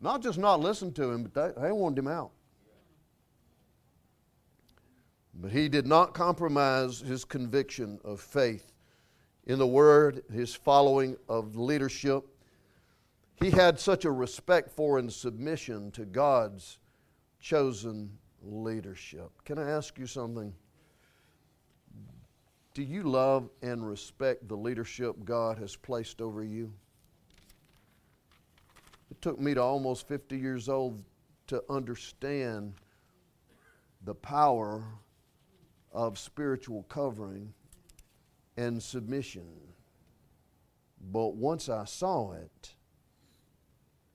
Not 0.00 0.22
just 0.22 0.38
not 0.38 0.60
listen 0.60 0.92
to 0.94 1.10
him, 1.10 1.24
but 1.24 1.34
they, 1.34 1.62
they 1.62 1.72
wanted 1.72 1.98
him 1.98 2.08
out. 2.08 2.30
But 5.34 5.52
he 5.52 5.68
did 5.68 5.86
not 5.86 6.14
compromise 6.14 7.00
his 7.00 7.24
conviction 7.24 7.98
of 8.02 8.20
faith 8.20 8.72
in 9.46 9.58
the 9.58 9.66
Word, 9.66 10.22
his 10.32 10.54
following 10.54 11.16
of 11.28 11.56
leadership. 11.56 12.24
He 13.36 13.50
had 13.50 13.78
such 13.78 14.04
a 14.06 14.10
respect 14.10 14.70
for 14.70 14.98
and 14.98 15.12
submission 15.12 15.90
to 15.92 16.04
God's 16.04 16.78
chosen 17.40 18.10
leadership. 18.42 19.30
Can 19.44 19.58
I 19.58 19.70
ask 19.70 19.98
you 19.98 20.06
something? 20.06 20.54
Do 22.74 22.82
you 22.82 23.02
love 23.02 23.50
and 23.62 23.86
respect 23.86 24.46
the 24.48 24.56
leadership 24.56 25.16
God 25.24 25.58
has 25.58 25.74
placed 25.74 26.20
over 26.20 26.44
you? 26.44 26.72
It 29.10 29.20
took 29.20 29.40
me 29.40 29.54
to 29.54 29.62
almost 29.62 30.06
50 30.06 30.38
years 30.38 30.68
old 30.68 31.02
to 31.48 31.62
understand 31.68 32.74
the 34.04 34.14
power 34.14 34.84
of 35.92 36.18
spiritual 36.18 36.84
covering 36.84 37.52
and 38.56 38.80
submission. 38.80 39.48
But 41.12 41.34
once 41.34 41.68
I 41.68 41.84
saw 41.86 42.32
it 42.32 42.74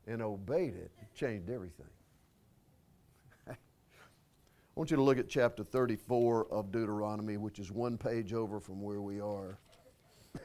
and 0.07 0.21
obeyed 0.21 0.75
it, 0.75 0.91
it 1.01 1.13
changed 1.13 1.49
everything. 1.49 1.87
I 4.75 4.79
want 4.81 4.91
you 4.91 4.97
to 4.97 5.03
look 5.03 5.17
at 5.17 5.29
chapter 5.29 5.63
34 5.63 6.47
of 6.51 6.69
Deuteronomy, 6.69 7.37
which 7.37 7.59
is 7.59 7.71
one 7.71 7.97
page 7.97 8.33
over 8.33 8.59
from 8.59 8.81
where 8.81 8.99
we 8.99 9.21
are. 9.21 9.57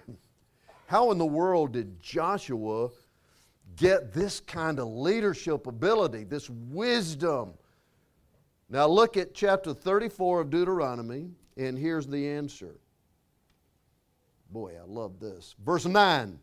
How 0.86 1.10
in 1.10 1.18
the 1.18 1.26
world 1.26 1.72
did 1.72 2.00
Joshua 2.00 2.90
get 3.74 4.12
this 4.12 4.38
kind 4.38 4.78
of 4.78 4.86
leadership 4.86 5.66
ability, 5.66 6.22
this 6.22 6.48
wisdom? 6.48 7.54
Now 8.68 8.86
look 8.86 9.16
at 9.16 9.34
chapter 9.34 9.74
34 9.74 10.42
of 10.42 10.50
Deuteronomy, 10.50 11.30
and 11.56 11.76
here's 11.76 12.06
the 12.06 12.28
answer. 12.28 12.76
Boy, 14.52 14.74
I 14.80 14.86
love 14.86 15.18
this. 15.18 15.56
Verse 15.64 15.86
9 15.86 16.38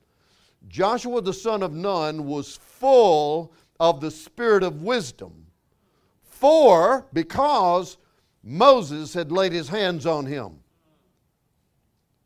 Joshua 0.68 1.22
the 1.22 1.34
son 1.34 1.64
of 1.64 1.72
Nun 1.72 2.26
was 2.26 2.58
full 2.58 3.54
of 3.80 4.02
the 4.02 4.12
spirit 4.12 4.64
of 4.64 4.82
wisdom, 4.82 5.47
for 6.40 7.08
because 7.14 7.98
Moses 8.44 9.14
had 9.14 9.32
laid 9.32 9.52
his 9.52 9.70
hands 9.70 10.06
on 10.06 10.26
him. 10.26 10.60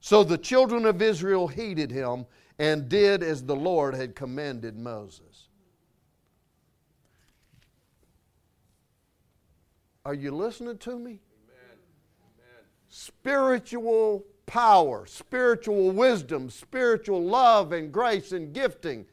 So 0.02 0.24
the 0.24 0.38
children 0.38 0.86
of 0.86 1.02
Israel 1.02 1.47
heeded 1.47 1.91
him 1.91 2.26
and 2.60 2.89
did 2.89 3.24
as 3.24 3.43
the 3.43 3.56
Lord 3.56 3.95
had 3.95 4.15
commanded 4.15 4.78
Moses. 4.78 5.47
Are 10.04 10.13
you 10.13 10.32
listening 10.32 10.78
to 10.80 10.97
me? 10.97 11.19
Spiritual 12.89 14.26
power, 14.45 15.06
spiritual 15.06 15.91
wisdom, 15.91 16.50
spiritual 16.50 17.24
love 17.24 17.71
and 17.71 17.91
grace 17.91 18.32
and 18.32 18.54
gifting 18.54 19.06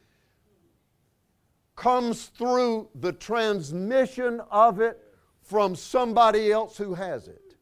comes 1.79 2.25
through 2.25 2.89
the 2.95 3.13
transmission 3.13 4.41
of 4.51 4.81
it 4.81 5.01
from 5.41 5.75
somebody 5.75 6.51
else 6.51 6.77
who 6.77 6.93
has 6.93 7.29
it. 7.29 7.55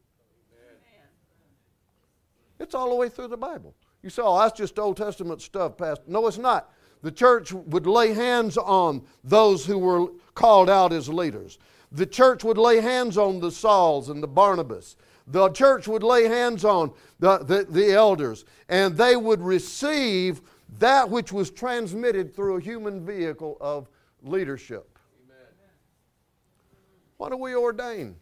It's 2.58 2.74
all 2.74 2.88
the 2.88 2.96
way 2.96 3.08
through 3.08 3.28
the 3.28 3.36
Bible. 3.36 3.76
You 4.02 4.10
say, 4.10 4.22
oh, 4.24 4.36
that's 4.40 4.58
just 4.58 4.76
Old 4.76 4.96
Testament 4.96 5.40
stuff, 5.40 5.76
Pastor. 5.76 6.02
No, 6.08 6.26
it's 6.26 6.36
not. 6.36 6.72
The 7.02 7.12
church 7.12 7.52
would 7.52 7.86
lay 7.86 8.12
hands 8.12 8.56
on 8.58 9.04
those 9.22 9.64
who 9.64 9.78
were 9.78 10.08
called 10.34 10.68
out 10.68 10.92
as 10.92 11.08
leaders. 11.08 11.60
The 11.92 12.06
church 12.06 12.42
would 12.42 12.58
lay 12.58 12.80
hands 12.80 13.16
on 13.16 13.38
the 13.38 13.52
Sauls 13.52 14.08
and 14.08 14.20
the 14.20 14.26
Barnabas. 14.26 14.96
The 15.28 15.48
church 15.50 15.86
would 15.86 16.02
lay 16.02 16.24
hands 16.24 16.64
on 16.64 16.92
the, 17.20 17.38
the, 17.38 17.66
the 17.70 17.92
elders, 17.92 18.44
and 18.68 18.96
they 18.96 19.14
would 19.14 19.40
receive 19.40 20.42
that 20.80 21.08
which 21.08 21.32
was 21.32 21.52
transmitted 21.52 22.34
through 22.34 22.56
a 22.56 22.60
human 22.60 23.06
vehicle 23.06 23.56
of 23.60 23.88
leadership. 24.22 24.98
Amen. 25.24 25.46
Why 27.16 27.28
do 27.28 27.36
we 27.36 27.54
ordain? 27.54 28.16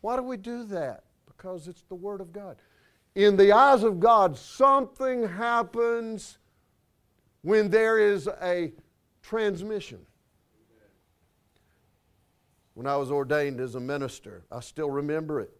Why 0.00 0.16
do 0.16 0.22
we 0.22 0.36
do 0.36 0.64
that? 0.64 1.04
Because 1.26 1.68
it's 1.68 1.82
the 1.88 1.94
Word 1.94 2.20
of 2.20 2.32
God. 2.32 2.56
In 3.14 3.36
the 3.36 3.52
eyes 3.52 3.82
of 3.82 4.00
God, 4.00 4.36
something 4.36 5.28
happens 5.28 6.38
when 7.42 7.70
there 7.70 7.98
is 7.98 8.28
a 8.42 8.72
transmission. 9.22 9.98
When 12.74 12.86
I 12.86 12.96
was 12.96 13.10
ordained 13.10 13.60
as 13.60 13.74
a 13.74 13.80
minister, 13.80 14.44
I 14.50 14.60
still 14.60 14.90
remember 14.90 15.40
it. 15.40 15.54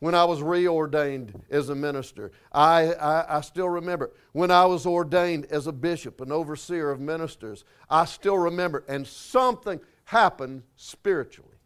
When 0.00 0.14
I 0.14 0.24
was 0.24 0.42
reordained 0.42 1.42
as 1.50 1.70
a 1.70 1.74
minister, 1.74 2.30
I, 2.52 2.92
I, 2.92 3.38
I, 3.38 3.40
still 3.40 3.68
remember. 3.68 4.12
When 4.30 4.50
I 4.50 4.64
was 4.64 4.86
ordained 4.86 5.46
as 5.46 5.66
a 5.66 5.72
bishop, 5.72 6.20
an 6.20 6.30
overseer 6.30 6.90
of 6.90 7.00
ministers, 7.00 7.64
I 7.90 8.04
still 8.04 8.38
remember. 8.38 8.84
And 8.86 9.04
something 9.04 9.80
happened 10.04 10.62
spiritually. 10.76 11.56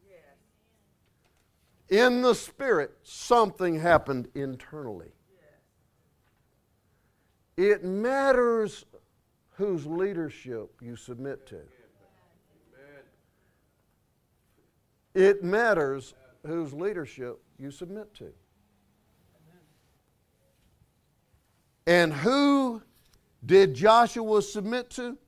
In 1.90 2.22
the 2.22 2.34
spirit, 2.34 2.96
something 3.02 3.78
happened 3.78 4.28
internally. 4.34 5.12
It 7.58 7.84
matters 7.84 8.86
whose 9.50 9.84
leadership 9.84 10.70
you 10.80 10.96
submit 10.96 11.46
to. 11.48 11.60
It 15.14 15.44
matters 15.44 16.14
whose 16.46 16.72
leadership 16.72 17.40
you 17.58 17.70
submit 17.70 18.12
to. 18.14 18.32
And 21.86 22.12
who 22.12 22.82
did 23.44 23.74
Joshua 23.74 24.40
submit 24.42 24.90
to? 24.90 25.18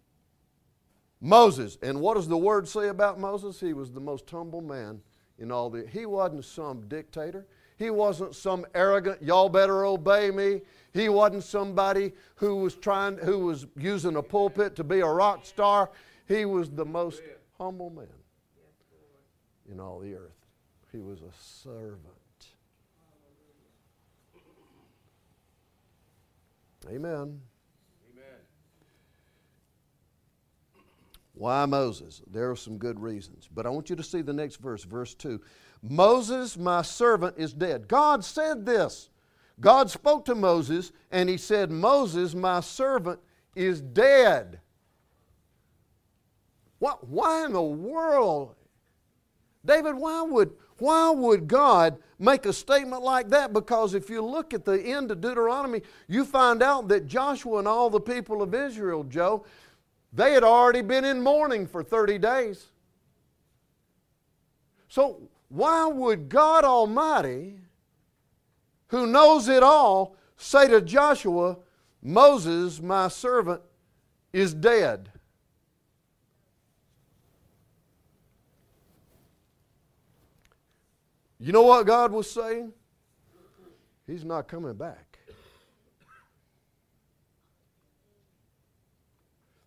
Moses. 1.20 1.78
And 1.82 2.00
what 2.00 2.14
does 2.14 2.28
the 2.28 2.36
word 2.36 2.68
say 2.68 2.88
about 2.88 3.18
Moses? 3.18 3.58
He 3.58 3.72
was 3.72 3.90
the 3.90 4.00
most 4.00 4.30
humble 4.30 4.60
man 4.60 5.00
in 5.38 5.50
all 5.50 5.70
the. 5.70 5.86
He 5.86 6.06
wasn't 6.06 6.44
some 6.44 6.86
dictator. 6.86 7.46
He 7.76 7.90
wasn't 7.90 8.36
some 8.36 8.64
arrogant, 8.74 9.20
y'all 9.20 9.48
better 9.48 9.84
obey 9.84 10.30
me. 10.30 10.60
He 10.92 11.08
wasn't 11.08 11.42
somebody 11.42 12.12
who 12.36 12.56
was 12.56 12.76
trying, 12.76 13.18
who 13.18 13.40
was 13.40 13.66
using 13.76 14.14
a 14.14 14.22
pulpit 14.22 14.76
to 14.76 14.84
be 14.84 15.00
a 15.00 15.06
rock 15.06 15.44
star. 15.44 15.90
He 16.28 16.44
was 16.44 16.70
the 16.70 16.84
most 16.84 17.20
humble 17.58 17.90
man 17.90 18.06
in 19.70 19.80
all 19.80 19.98
the 19.98 20.14
earth. 20.14 20.43
He 20.94 21.00
was 21.00 21.22
a 21.22 21.32
servant. 21.42 21.98
Amen. 26.88 27.00
Amen. 27.02 27.40
Why 31.34 31.66
Moses? 31.66 32.22
There 32.30 32.48
are 32.48 32.54
some 32.54 32.78
good 32.78 33.00
reasons. 33.00 33.48
But 33.52 33.66
I 33.66 33.70
want 33.70 33.90
you 33.90 33.96
to 33.96 34.04
see 34.04 34.22
the 34.22 34.32
next 34.32 34.60
verse, 34.60 34.84
verse 34.84 35.14
2. 35.14 35.40
Moses, 35.82 36.56
my 36.56 36.82
servant, 36.82 37.34
is 37.36 37.52
dead. 37.52 37.88
God 37.88 38.24
said 38.24 38.64
this. 38.64 39.10
God 39.60 39.90
spoke 39.90 40.24
to 40.26 40.36
Moses 40.36 40.92
and 41.10 41.28
he 41.28 41.38
said, 41.38 41.72
Moses, 41.72 42.36
my 42.36 42.60
servant, 42.60 43.18
is 43.56 43.80
dead. 43.80 44.60
What, 46.78 47.08
why 47.08 47.46
in 47.46 47.52
the 47.52 47.60
world? 47.60 48.54
David, 49.64 49.96
why 49.96 50.22
would, 50.22 50.52
why 50.78 51.10
would 51.10 51.46
God 51.46 51.98
make 52.18 52.46
a 52.46 52.52
statement 52.52 53.02
like 53.02 53.28
that? 53.28 53.52
Because 53.52 53.94
if 53.94 54.10
you 54.10 54.22
look 54.22 54.52
at 54.52 54.64
the 54.64 54.80
end 54.80 55.10
of 55.10 55.20
Deuteronomy, 55.20 55.82
you 56.08 56.24
find 56.24 56.62
out 56.62 56.88
that 56.88 57.06
Joshua 57.06 57.58
and 57.58 57.68
all 57.68 57.90
the 57.90 58.00
people 58.00 58.42
of 58.42 58.54
Israel, 58.54 59.04
Joe, 59.04 59.44
they 60.12 60.32
had 60.32 60.44
already 60.44 60.82
been 60.82 61.04
in 61.04 61.22
mourning 61.22 61.66
for 61.66 61.82
30 61.82 62.18
days. 62.18 62.66
So, 64.88 65.28
why 65.48 65.86
would 65.86 66.28
God 66.28 66.64
Almighty, 66.64 67.58
who 68.88 69.06
knows 69.06 69.48
it 69.48 69.62
all, 69.62 70.16
say 70.36 70.68
to 70.68 70.80
Joshua, 70.80 71.58
Moses, 72.02 72.80
my 72.80 73.08
servant, 73.08 73.60
is 74.32 74.54
dead? 74.54 75.10
You 81.44 81.52
know 81.52 81.60
what 81.60 81.86
God 81.86 82.10
was 82.10 82.30
saying? 82.30 82.72
He's 84.06 84.24
not 84.24 84.48
coming 84.48 84.72
back. 84.72 85.18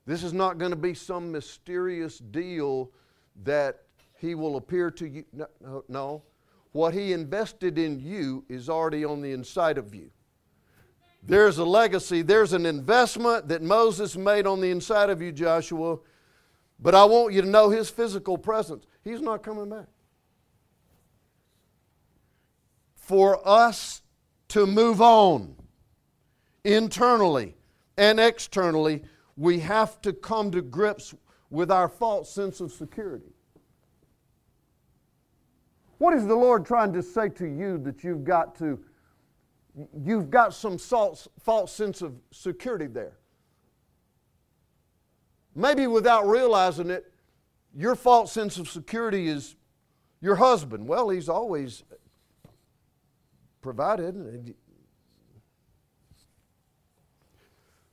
This 0.07 0.23
is 0.23 0.33
not 0.33 0.57
going 0.57 0.71
to 0.71 0.75
be 0.75 0.95
some 0.95 1.31
mysterious 1.31 2.17
deal 2.17 2.89
that 3.43 3.83
He 4.17 4.33
will 4.33 4.55
appear 4.55 4.89
to 4.89 5.07
you. 5.07 5.23
No, 5.31 5.45
no, 5.61 5.83
no. 5.87 6.23
What 6.71 6.95
He 6.95 7.13
invested 7.13 7.77
in 7.77 7.99
you 7.99 8.43
is 8.49 8.69
already 8.69 9.05
on 9.05 9.21
the 9.21 9.31
inside 9.31 9.77
of 9.77 9.93
you. 9.93 10.09
There's 11.21 11.59
a 11.59 11.65
legacy, 11.65 12.23
there's 12.23 12.53
an 12.53 12.65
investment 12.65 13.49
that 13.49 13.61
Moses 13.61 14.17
made 14.17 14.47
on 14.47 14.61
the 14.61 14.71
inside 14.71 15.11
of 15.11 15.21
you, 15.21 15.31
Joshua. 15.31 15.99
But 16.79 16.95
I 16.95 17.05
want 17.05 17.35
you 17.35 17.43
to 17.43 17.47
know 17.47 17.69
His 17.69 17.91
physical 17.91 18.35
presence. 18.35 18.83
He's 19.03 19.21
not 19.21 19.43
coming 19.43 19.69
back 19.69 19.85
for 23.07 23.39
us 23.47 24.01
to 24.49 24.67
move 24.67 25.01
on 25.01 25.55
internally 26.65 27.55
and 27.97 28.19
externally, 28.19 29.01
we 29.37 29.59
have 29.59 30.01
to 30.01 30.11
come 30.11 30.51
to 30.51 30.61
grips 30.61 31.15
with 31.49 31.71
our 31.71 31.87
false 31.87 32.29
sense 32.29 32.59
of 32.59 32.69
security. 32.69 33.31
What 35.99 36.15
is 36.15 36.27
the 36.27 36.35
Lord 36.35 36.65
trying 36.65 36.91
to 36.91 37.01
say 37.01 37.29
to 37.29 37.45
you 37.45 37.77
that 37.77 38.03
you've 38.03 38.25
got 38.25 38.57
to 38.57 38.77
you've 40.03 40.29
got 40.29 40.53
some 40.53 40.77
false, 40.77 41.29
false 41.39 41.71
sense 41.71 42.01
of 42.01 42.13
security 42.31 42.87
there? 42.87 43.13
Maybe 45.55 45.87
without 45.87 46.27
realizing 46.27 46.89
it, 46.89 47.09
your 47.73 47.95
false 47.95 48.33
sense 48.33 48.57
of 48.57 48.67
security 48.67 49.29
is 49.29 49.55
your 50.19 50.35
husband. 50.35 50.85
Well, 50.85 51.07
he's 51.07 51.29
always 51.29 51.85
provided. 53.67 54.55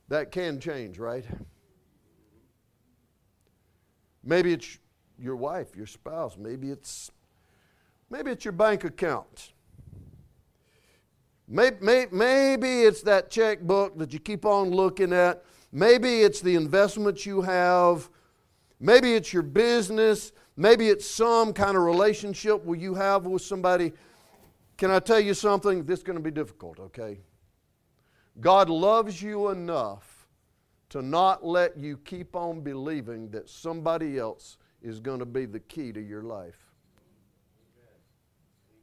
That 0.07 0.31
can 0.31 0.61
change, 0.61 0.97
right? 0.97 1.25
Maybe 4.23 4.53
it's 4.53 4.79
your 5.19 5.35
wife, 5.35 5.75
your 5.75 5.85
spouse, 5.85 6.37
maybe 6.37 6.71
it's 6.71 7.11
maybe 8.09 8.31
it's 8.31 8.45
your 8.45 8.53
bank 8.53 8.85
account. 8.85 9.51
Maybe, 11.45 11.75
maybe 11.81 12.15
maybe 12.15 12.83
it's 12.83 13.01
that 13.01 13.29
checkbook 13.29 13.97
that 13.97 14.13
you 14.13 14.19
keep 14.19 14.45
on 14.45 14.69
looking 14.69 15.11
at. 15.11 15.43
Maybe 15.73 16.21
it's 16.21 16.39
the 16.39 16.55
investments 16.55 17.25
you 17.25 17.41
have. 17.41 18.09
Maybe 18.79 19.13
it's 19.13 19.33
your 19.33 19.43
business. 19.43 20.31
Maybe 20.55 20.87
it's 20.87 21.05
some 21.05 21.51
kind 21.51 21.75
of 21.75 21.83
relationship 21.83 22.63
where 22.63 22.79
you 22.79 22.93
have 22.93 23.25
with 23.25 23.41
somebody 23.41 23.91
can 24.77 24.91
I 24.91 24.99
tell 24.99 25.19
you 25.19 25.33
something? 25.33 25.85
This 25.85 25.99
is 25.99 26.03
going 26.03 26.17
to 26.17 26.23
be 26.23 26.31
difficult, 26.31 26.79
okay? 26.79 27.19
God 28.41 28.69
loves 28.69 29.21
you 29.21 29.49
enough 29.49 30.27
to 30.89 31.01
not 31.01 31.45
let 31.45 31.77
you 31.77 31.97
keep 31.97 32.35
on 32.35 32.61
believing 32.61 33.29
that 33.31 33.49
somebody 33.49 34.17
else 34.17 34.57
is 34.81 34.99
going 34.99 35.19
to 35.19 35.25
be 35.25 35.45
the 35.45 35.61
key 35.61 35.91
to 35.93 36.01
your 36.01 36.21
life. 36.21 36.59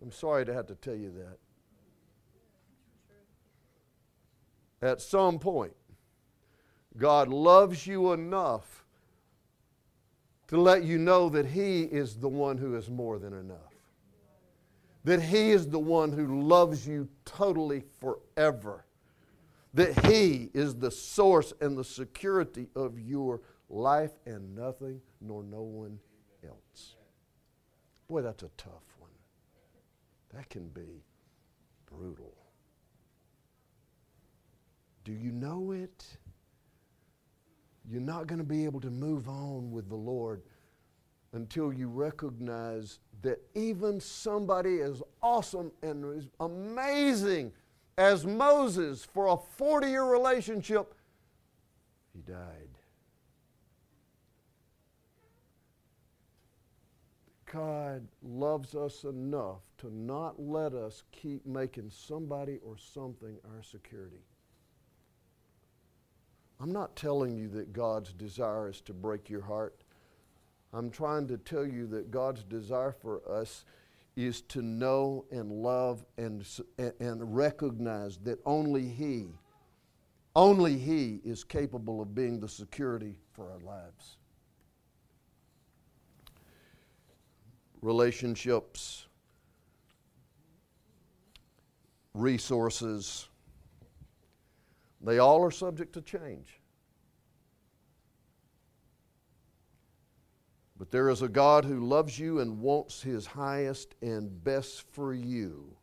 I'm 0.00 0.10
sorry 0.10 0.44
to 0.46 0.52
have 0.52 0.66
to 0.66 0.74
tell 0.74 0.96
you 0.96 1.12
that. 1.12 1.38
At 4.86 5.00
some 5.00 5.38
point, 5.38 5.76
God 6.96 7.28
loves 7.28 7.86
you 7.86 8.12
enough 8.12 8.84
to 10.48 10.60
let 10.60 10.82
you 10.82 10.98
know 10.98 11.28
that 11.28 11.46
He 11.46 11.82
is 11.82 12.16
the 12.16 12.28
one 12.28 12.58
who 12.58 12.74
is 12.74 12.90
more 12.90 13.18
than 13.18 13.32
enough 13.32 13.71
that 15.04 15.20
He 15.20 15.50
is 15.50 15.68
the 15.68 15.78
one 15.78 16.12
who 16.12 16.42
loves 16.42 16.86
you 16.86 17.08
totally 17.24 17.82
forever, 18.00 18.84
that 19.74 20.06
He 20.06 20.50
is 20.54 20.74
the 20.74 20.90
source 20.90 21.52
and 21.60 21.76
the 21.76 21.84
security 21.84 22.68
of 22.76 22.98
your 22.98 23.40
life 23.68 24.12
and 24.26 24.54
nothing 24.54 25.00
nor 25.20 25.42
no 25.42 25.62
one 25.62 25.98
else. 26.44 26.96
Boy, 28.08 28.22
that's 28.22 28.42
a 28.42 28.50
tough 28.56 28.96
one. 28.98 29.10
That 30.34 30.48
can 30.50 30.68
be 30.68 31.02
brutal. 31.86 32.34
Do 35.04 35.12
you 35.12 35.32
know 35.32 35.72
it? 35.72 36.06
You're 37.88 38.00
not 38.00 38.26
going 38.28 38.38
to 38.38 38.44
be 38.44 38.64
able 38.64 38.80
to 38.80 38.90
move 38.90 39.28
on 39.28 39.72
with 39.72 39.88
the 39.88 39.96
Lord 39.96 40.42
until 41.32 41.72
you 41.72 41.88
recognize 41.88 42.98
that 43.22 43.40
even 43.54 44.00
somebody 44.00 44.80
as 44.80 45.02
awesome 45.22 45.70
and 45.82 46.16
as 46.16 46.28
amazing 46.40 47.52
as 47.96 48.26
Moses 48.26 49.04
for 49.04 49.26
a 49.28 49.36
40 49.36 49.88
year 49.88 50.04
relationship, 50.04 50.94
he 52.12 52.20
died. 52.20 52.68
God 57.52 58.08
loves 58.22 58.74
us 58.74 59.04
enough 59.04 59.60
to 59.78 59.94
not 59.94 60.40
let 60.40 60.72
us 60.72 61.02
keep 61.12 61.44
making 61.44 61.90
somebody 61.90 62.58
or 62.64 62.76
something 62.78 63.36
our 63.54 63.62
security. 63.62 64.24
I'm 66.58 66.72
not 66.72 66.96
telling 66.96 67.36
you 67.36 67.48
that 67.48 67.72
God's 67.72 68.12
desire 68.14 68.70
is 68.70 68.80
to 68.82 68.94
break 68.94 69.28
your 69.28 69.42
heart. 69.42 69.81
I'm 70.72 70.90
trying 70.90 71.28
to 71.28 71.36
tell 71.36 71.66
you 71.66 71.86
that 71.88 72.10
God's 72.10 72.44
desire 72.44 72.92
for 72.92 73.20
us 73.30 73.64
is 74.16 74.42
to 74.42 74.62
know 74.62 75.24
and 75.30 75.50
love 75.50 76.04
and, 76.16 76.46
and 76.78 77.36
recognize 77.36 78.18
that 78.18 78.38
only 78.46 78.88
He, 78.88 79.28
only 80.34 80.78
He 80.78 81.20
is 81.24 81.44
capable 81.44 82.00
of 82.00 82.14
being 82.14 82.40
the 82.40 82.48
security 82.48 83.16
for 83.32 83.50
our 83.50 83.60
lives. 83.60 84.16
Relationships, 87.82 89.06
resources, 92.14 93.28
they 95.02 95.18
all 95.18 95.42
are 95.42 95.50
subject 95.50 95.92
to 95.94 96.00
change. 96.00 96.61
But 100.82 100.90
there 100.90 101.10
is 101.10 101.22
a 101.22 101.28
God 101.28 101.64
who 101.64 101.86
loves 101.86 102.18
you 102.18 102.40
and 102.40 102.58
wants 102.58 103.00
his 103.00 103.24
highest 103.24 103.94
and 104.02 104.42
best 104.42 104.82
for 104.90 105.14
you. 105.14 105.76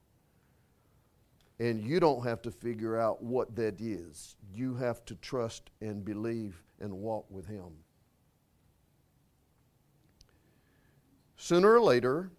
and 1.57 1.81
you 1.81 2.01
don't 2.01 2.25
have 2.25 2.41
to 2.41 2.51
figure 2.51 2.97
out 2.97 3.23
what 3.23 3.55
that 3.55 3.79
is. 3.79 4.35
You 4.53 4.75
have 4.75 5.05
to 5.05 5.15
trust 5.15 5.69
and 5.79 6.03
believe 6.03 6.61
and 6.81 6.91
walk 6.91 7.25
with 7.29 7.47
Him. 7.47 7.69
Sooner 11.37 11.75
or 11.75 11.81
later, 11.81 12.31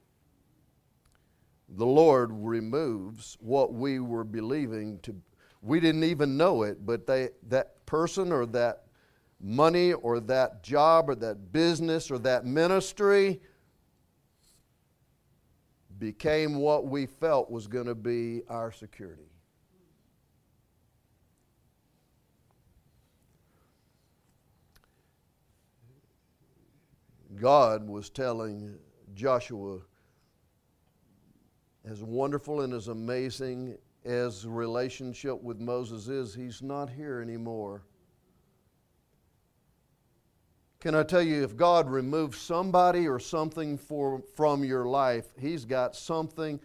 the 1.66 1.86
Lord 1.86 2.30
removes 2.30 3.38
what 3.40 3.72
we 3.72 4.00
were 4.00 4.24
believing 4.24 4.98
to. 4.98 5.16
We 5.62 5.80
didn't 5.80 6.04
even 6.04 6.36
know 6.36 6.64
it, 6.64 6.84
but 6.84 7.06
they, 7.06 7.30
that 7.48 7.86
person 7.86 8.32
or 8.32 8.44
that 8.46 8.84
money 9.40 9.92
or 9.92 10.20
that 10.20 10.62
job 10.62 11.09
or 11.09 11.14
that 11.16 11.53
business 11.53 12.11
or 12.11 12.18
that 12.18 12.44
ministry 12.44 13.40
became 15.98 16.57
what 16.57 16.87
we 16.87 17.07
felt 17.07 17.50
was 17.50 17.66
going 17.66 17.87
to 17.87 17.94
be 17.94 18.42
our 18.48 18.72
security. 18.72 19.31
God 27.37 27.88
was 27.88 28.11
telling 28.11 28.79
Joshua, 29.14 29.79
as 31.85 32.03
wonderful 32.03 32.62
and 32.62 32.74
as 32.74 32.88
amazing 32.88 33.79
as 34.05 34.46
relationship 34.46 35.40
with 35.42 35.59
Moses 35.59 36.09
is, 36.09 36.35
he's 36.35 36.61
not 36.61 36.90
here 36.90 37.20
anymore. 37.20 37.83
Can 40.80 40.94
I 40.94 41.02
tell 41.02 41.22
you, 41.22 41.44
if 41.44 41.56
God 41.56 41.90
removes 41.90 42.38
somebody 42.38 43.06
or 43.06 43.18
something 43.18 43.76
for, 43.76 44.22
from 44.34 44.64
your 44.64 44.86
life, 44.86 45.26
He's 45.38 45.66
got 45.66 45.94
something 45.94 46.58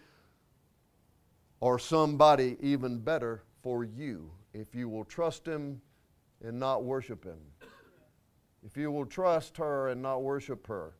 or 1.59 1.77
somebody 1.77 2.55
even 2.61 2.99
better 2.99 3.43
for 3.61 3.83
you 3.83 4.31
if 4.53 4.73
you 4.73 4.87
will 4.87 5.03
trust 5.03 5.45
Him 5.45 5.81
and 6.41 6.57
not 6.57 6.85
worship 6.85 7.25
Him. 7.25 7.39
If 8.65 8.75
you 8.75 8.91
will 8.91 9.05
trust 9.05 9.57
her 9.57 9.89
and 9.89 10.01
not 10.01 10.23
worship 10.23 10.65
her. 10.67 10.93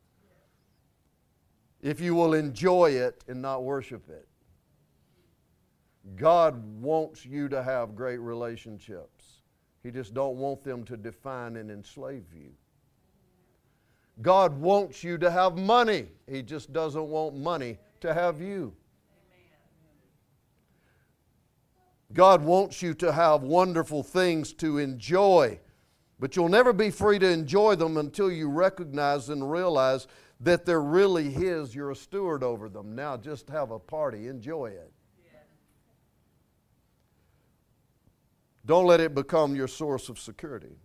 If 1.81 1.99
you 1.99 2.13
will 2.13 2.33
enjoy 2.33 2.91
it 2.91 3.23
and 3.27 3.41
not 3.41 3.63
worship 3.63 4.07
it. 4.09 4.27
God 6.15 6.63
wants 6.79 7.25
you 7.25 7.49
to 7.49 7.63
have 7.63 7.95
great 7.95 8.19
relationships. 8.19 9.41
He 9.81 9.89
just 9.89 10.13
don't 10.13 10.37
want 10.37 10.63
them 10.63 10.83
to 10.85 10.97
define 10.97 11.55
and 11.55 11.71
enslave 11.71 12.25
you. 12.33 12.51
God 14.21 14.57
wants 14.59 15.03
you 15.03 15.17
to 15.17 15.29
have 15.29 15.57
money. 15.57 16.07
He 16.29 16.41
just 16.41 16.71
doesn't 16.71 17.07
want 17.07 17.35
money 17.35 17.77
to 18.01 18.13
have 18.13 18.41
you. 18.41 18.73
God 22.13 22.41
wants 22.41 22.81
you 22.81 22.93
to 22.95 23.11
have 23.11 23.43
wonderful 23.43 24.01
things 24.01 24.53
to 24.53 24.77
enjoy, 24.77 25.59
but 26.17 26.35
you'll 26.35 26.47
never 26.47 26.71
be 26.71 26.89
free 26.89 27.19
to 27.19 27.29
enjoy 27.29 27.75
them 27.75 27.97
until 27.97 28.31
you 28.31 28.49
recognize 28.49 29.29
and 29.29 29.51
realize 29.51 30.07
that 30.39 30.65
they're 30.65 30.81
really 30.81 31.29
His. 31.29 31.75
You're 31.75 31.91
a 31.91 31.95
steward 31.95 32.41
over 32.41 32.69
them. 32.69 32.95
Now 32.95 33.17
just 33.17 33.49
have 33.49 33.71
a 33.71 33.79
party, 33.79 34.27
enjoy 34.27 34.67
it. 34.67 34.91
Don't 38.65 38.85
let 38.87 38.99
it 38.99 39.13
become 39.13 39.55
your 39.55 39.67
source 39.67 40.09
of 40.09 40.17
security. 40.17 40.75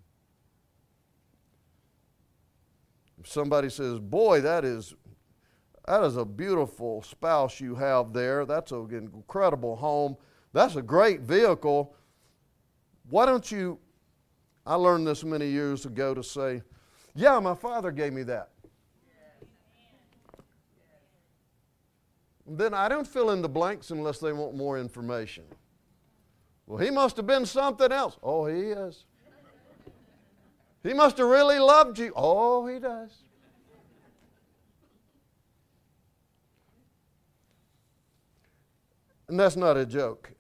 If 3.10 3.10
somebody 3.25 3.71
says, 3.71 3.99
Boy, 3.99 4.41
that 4.41 4.65
is, 4.65 4.95
that 5.87 6.03
is 6.05 6.17
a 6.17 6.25
beautiful 6.25 7.03
spouse 7.03 7.61
you 7.61 7.75
have 7.75 8.13
there, 8.13 8.45
that's 8.45 8.73
an 8.73 9.11
incredible 9.15 9.77
home, 9.77 10.17
that's 10.53 10.77
a 10.77 10.83
great 10.83 11.21
vehicle, 11.21 11.95
why 13.11 13.27
don't 13.27 13.51
you? 13.51 13.79
I 14.65 14.77
learned 14.77 15.07
this 15.07 15.25
many 15.25 15.49
years 15.49 15.85
ago 15.85 16.15
to 16.15 16.23
say, 16.23 16.63
Yeah, 17.15 17.39
my 17.41 17.55
father 17.55 17.91
gave 17.91 18.13
me 18.13 18.23
that. 18.25 18.51
Then 22.47 22.75
I 22.75 22.89
don't 22.89 23.07
fill 23.07 23.31
in 23.31 23.43
the 23.43 23.49
blanks 23.49 23.91
unless 23.91 24.19
they 24.19 24.33
want 24.33 24.57
more 24.57 24.79
information. 24.79 25.45
Well, 26.67 26.79
he 26.79 26.91
must 26.91 27.17
have 27.17 27.27
been 27.27 27.47
something 27.47 27.93
else. 27.93 28.19
Oh, 28.23 28.47
he 28.47 28.61
is. 28.61 29.05
He 30.83 30.95
must 30.95 31.19
have 31.19 31.27
really 31.27 31.59
loved 31.59 31.99
you. 31.99 32.13
Oh, 32.17 32.67
he 32.67 32.79
does. 32.79 33.11
And 39.29 39.39
that's 39.39 39.57
not 39.57 39.77
a 39.77 39.87
joke. 39.87 40.33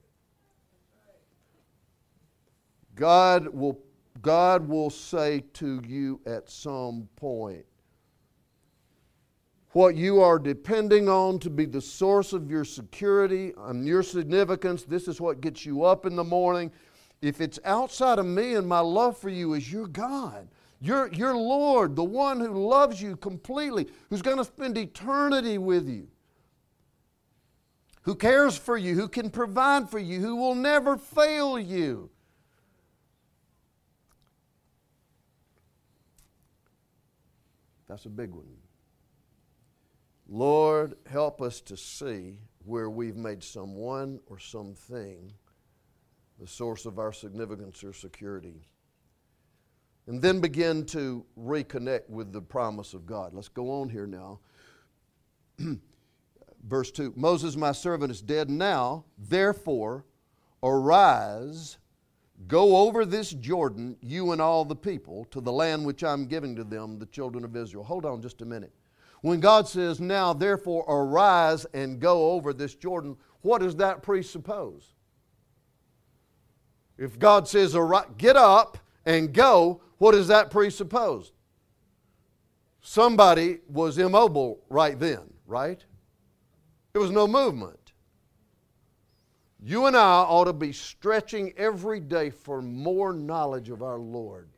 God 2.96 3.48
will, 3.48 3.78
God 4.20 4.68
will 4.68 4.90
say 4.90 5.44
to 5.54 5.80
you 5.86 6.20
at 6.26 6.50
some 6.50 7.08
point, 7.16 7.64
what 9.72 9.94
you 9.94 10.20
are 10.20 10.38
depending 10.38 11.08
on 11.08 11.38
to 11.38 11.50
be 11.50 11.64
the 11.64 11.80
source 11.80 12.32
of 12.32 12.50
your 12.50 12.64
security 12.64 13.52
and 13.56 13.86
your 13.86 14.02
significance, 14.02 14.82
this 14.82 15.06
is 15.06 15.20
what 15.20 15.40
gets 15.40 15.64
you 15.64 15.84
up 15.84 16.04
in 16.04 16.16
the 16.16 16.24
morning 16.24 16.72
if 17.22 17.40
it's 17.40 17.58
outside 17.64 18.18
of 18.18 18.26
me 18.26 18.54
and 18.54 18.66
my 18.66 18.80
love 18.80 19.16
for 19.16 19.28
you 19.28 19.54
is 19.54 19.70
your 19.70 19.86
God, 19.86 20.48
your, 20.80 21.08
your 21.08 21.36
Lord, 21.36 21.94
the 21.94 22.04
one 22.04 22.40
who 22.40 22.66
loves 22.66 23.00
you 23.00 23.16
completely, 23.16 23.86
who's 24.08 24.22
going 24.22 24.38
to 24.38 24.44
spend 24.44 24.78
eternity 24.78 25.58
with 25.58 25.88
you, 25.88 26.08
who 28.02 28.14
cares 28.14 28.56
for 28.56 28.78
you, 28.78 28.94
who 28.94 29.08
can 29.08 29.28
provide 29.28 29.90
for 29.90 29.98
you, 29.98 30.20
who 30.20 30.36
will 30.36 30.54
never 30.54 30.96
fail 30.96 31.58
you. 31.58 32.08
That's 37.86 38.06
a 38.06 38.10
big 38.10 38.30
one. 38.30 38.46
Lord, 40.28 40.94
help 41.06 41.42
us 41.42 41.60
to 41.62 41.76
see 41.76 42.38
where 42.64 42.88
we've 42.88 43.16
made 43.16 43.42
someone 43.42 44.20
or 44.28 44.38
something 44.38 45.32
the 46.40 46.46
source 46.46 46.86
of 46.86 46.98
our 46.98 47.12
significance 47.12 47.84
or 47.84 47.92
security. 47.92 48.62
And 50.06 50.22
then 50.22 50.40
begin 50.40 50.86
to 50.86 51.24
reconnect 51.38 52.08
with 52.08 52.32
the 52.32 52.40
promise 52.40 52.94
of 52.94 53.06
God. 53.06 53.34
Let's 53.34 53.48
go 53.48 53.70
on 53.82 53.90
here 53.90 54.06
now. 54.06 54.40
Verse 56.66 56.90
2 56.90 57.12
Moses, 57.14 57.56
my 57.56 57.72
servant, 57.72 58.10
is 58.10 58.22
dead 58.22 58.50
now. 58.50 59.04
Therefore, 59.18 60.04
arise, 60.62 61.76
go 62.48 62.78
over 62.78 63.04
this 63.04 63.30
Jordan, 63.30 63.96
you 64.00 64.32
and 64.32 64.40
all 64.40 64.64
the 64.64 64.74
people, 64.74 65.26
to 65.26 65.40
the 65.40 65.52
land 65.52 65.84
which 65.84 66.02
I'm 66.02 66.26
giving 66.26 66.56
to 66.56 66.64
them, 66.64 66.98
the 66.98 67.06
children 67.06 67.44
of 67.44 67.54
Israel. 67.54 67.84
Hold 67.84 68.06
on 68.06 68.22
just 68.22 68.40
a 68.40 68.46
minute. 68.46 68.72
When 69.20 69.40
God 69.40 69.68
says, 69.68 70.00
Now 70.00 70.32
therefore 70.32 70.84
arise 70.88 71.66
and 71.74 72.00
go 72.00 72.30
over 72.30 72.54
this 72.54 72.74
Jordan, 72.74 73.16
what 73.42 73.60
does 73.60 73.76
that 73.76 74.02
presuppose? 74.02 74.94
If 77.00 77.18
God 77.18 77.48
says, 77.48 77.74
get 78.18 78.36
up 78.36 78.76
and 79.06 79.32
go, 79.32 79.80
what 79.96 80.12
does 80.12 80.28
that 80.28 80.50
presuppose? 80.50 81.32
Somebody 82.82 83.60
was 83.68 83.96
immobile 83.96 84.60
right 84.68 84.98
then, 84.98 85.22
right? 85.46 85.82
There 86.92 87.00
was 87.00 87.10
no 87.10 87.26
movement. 87.26 87.92
You 89.62 89.86
and 89.86 89.96
I 89.96 90.20
ought 90.20 90.44
to 90.44 90.52
be 90.52 90.72
stretching 90.72 91.54
every 91.56 92.00
day 92.00 92.28
for 92.28 92.60
more 92.60 93.14
knowledge 93.14 93.70
of 93.70 93.82
our 93.82 93.98
Lord. 93.98 94.50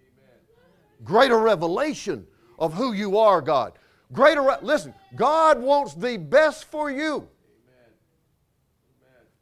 Greater 1.04 1.38
revelation 1.38 2.26
of 2.58 2.74
who 2.74 2.92
you 2.92 3.18
are, 3.18 3.40
God. 3.40 3.74
Greater, 4.12 4.58
listen, 4.62 4.94
God 5.14 5.60
wants 5.60 5.94
the 5.94 6.16
best 6.16 6.64
for 6.64 6.90
you. 6.90 7.28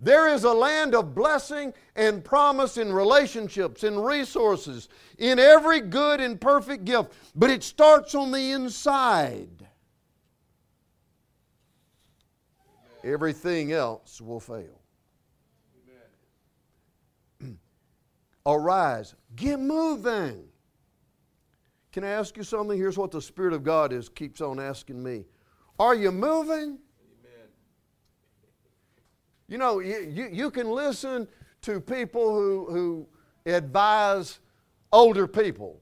There 0.01 0.29
is 0.29 0.45
a 0.45 0.53
land 0.53 0.95
of 0.95 1.15
blessing 1.15 1.75
and 1.95 2.25
promise 2.25 2.79
in 2.79 2.91
relationships, 2.91 3.85
in 3.85 3.99
resources, 3.99 4.89
in 5.19 5.39
every 5.39 5.81
good 5.81 6.21
and 6.21 6.41
perfect 6.41 6.87
gift, 6.87 7.13
but 7.35 7.51
it 7.51 7.63
starts 7.63 8.15
on 8.15 8.33
the 8.33 8.53
inside. 8.53 9.67
Everything 13.05 13.73
else 13.73 14.23
will 14.23 14.41
fail. 14.41 14.81
Arise, 18.47 19.15
get 19.37 19.61
moving. 19.61 20.45
Can 21.93 22.05
I 22.05 22.09
ask 22.09 22.37
you 22.37 22.43
something? 22.43 22.79
Here's 22.79 22.97
what 22.97 23.11
the 23.11 23.21
Spirit 23.21 23.53
of 23.53 23.65
God 23.65 23.93
is 23.93 24.09
keeps 24.09 24.41
on 24.41 24.61
asking 24.61 25.03
me. 25.03 25.27
Are 25.79 25.95
you 25.95 26.13
moving? 26.13 26.79
You 29.51 29.59
know, 29.59 29.81
you, 29.81 30.29
you 30.33 30.51
can 30.51 30.71
listen 30.71 31.27
to 31.63 31.81
people 31.81 32.33
who, 32.33 32.67
who 32.71 33.07
advise 33.53 34.39
older 34.93 35.27
people. 35.27 35.81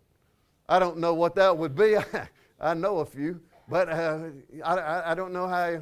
I 0.71 0.79
don't 0.79 0.97
know 0.97 1.13
what 1.13 1.35
that 1.35 1.57
would 1.57 1.77
be. 1.77 1.97
I 2.61 2.73
know 2.73 2.99
a 2.99 3.05
few, 3.05 3.41
but 3.69 3.91
uh, 3.91 4.21
I, 4.65 5.13
I 5.13 5.15
don't 5.15 5.35
know 5.35 5.47
how 5.47 5.81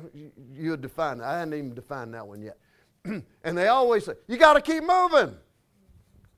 you 0.53 0.71
would 0.71 0.81
define 0.81 1.19
that. 1.19 1.29
I 1.29 1.39
hadn't 1.39 1.55
even 1.55 1.75
defined 1.75 2.13
that 2.15 2.27
one 2.27 2.43
yet. 2.43 2.59
and 3.05 3.57
they 3.57 3.69
always 3.69 4.05
say, 4.05 4.15
You 4.27 4.37
got 4.37 4.55
to 4.55 4.61
keep 4.61 4.83
moving. 4.83 5.37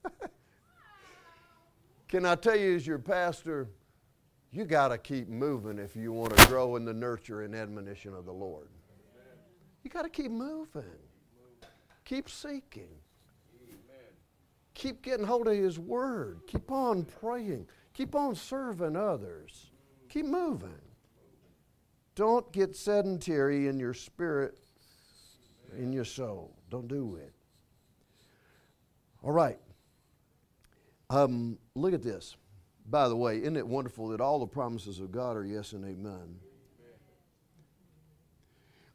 Can 2.08 2.26
I 2.26 2.34
tell 2.34 2.56
you, 2.56 2.76
as 2.76 2.86
your 2.86 2.98
pastor, 2.98 3.70
you 4.52 4.66
got 4.66 4.88
to 4.88 4.98
keep 4.98 5.28
moving 5.28 5.78
if 5.78 5.96
you 5.96 6.12
want 6.12 6.36
to 6.36 6.46
grow 6.46 6.76
in 6.76 6.84
the 6.84 6.92
nurture 6.92 7.42
and 7.42 7.54
admonition 7.54 8.12
of 8.12 8.26
the 8.26 8.32
Lord. 8.32 8.68
You 9.82 9.90
got 9.90 10.02
to 10.02 10.10
keep 10.10 10.30
moving. 10.30 10.84
Keep 12.08 12.30
seeking. 12.30 12.88
Keep 14.72 15.02
getting 15.02 15.26
hold 15.26 15.46
of 15.46 15.54
His 15.54 15.78
Word. 15.78 16.40
Keep 16.46 16.72
on 16.72 17.04
praying. 17.04 17.66
Keep 17.92 18.14
on 18.14 18.34
serving 18.34 18.96
others. 18.96 19.70
Keep 20.08 20.24
moving. 20.24 20.80
Don't 22.14 22.50
get 22.50 22.74
sedentary 22.74 23.68
in 23.68 23.78
your 23.78 23.92
spirit, 23.92 24.58
in 25.76 25.92
your 25.92 26.04
soul. 26.04 26.56
Don't 26.70 26.88
do 26.88 27.16
it. 27.16 27.32
All 29.22 29.32
right. 29.32 29.58
Um, 31.10 31.58
look 31.74 31.92
at 31.92 32.02
this. 32.02 32.36
By 32.88 33.08
the 33.08 33.16
way, 33.16 33.38
isn't 33.42 33.56
it 33.56 33.66
wonderful 33.66 34.08
that 34.08 34.20
all 34.22 34.38
the 34.38 34.46
promises 34.46 34.98
of 34.98 35.12
God 35.12 35.36
are 35.36 35.44
yes 35.44 35.72
and 35.72 35.84
amen? 35.84 36.36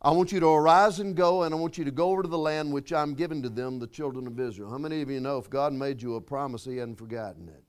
I 0.04 0.12
want 0.12 0.34
you 0.34 0.40
to 0.42 0.48
arise 0.48 1.00
and 1.00 1.16
go, 1.16 1.44
and 1.44 1.56
I 1.56 1.58
want 1.58 1.78
you 1.78 1.86
to 1.86 1.92
go 1.92 2.10
over 2.10 2.24
to 2.24 2.28
the 2.28 2.38
land 2.38 2.74
which 2.74 2.92
I'm 2.92 3.14
giving 3.14 3.42
to 3.44 3.50
them, 3.50 3.80
the 3.80 3.88
children 3.88 4.28
of 4.28 4.38
Israel. 4.38 4.70
How 4.70 4.78
many 4.78 5.02
of 5.02 5.10
you 5.10 5.22
know 5.22 5.38
if 5.38 5.50
God 5.50 5.72
made 5.72 6.02
you 6.02 6.16
a 6.16 6.22
promise, 6.22 6.66
He 6.66 6.78
hadn't 6.78 6.98
forgotten 6.98 7.48
it? 7.48 7.64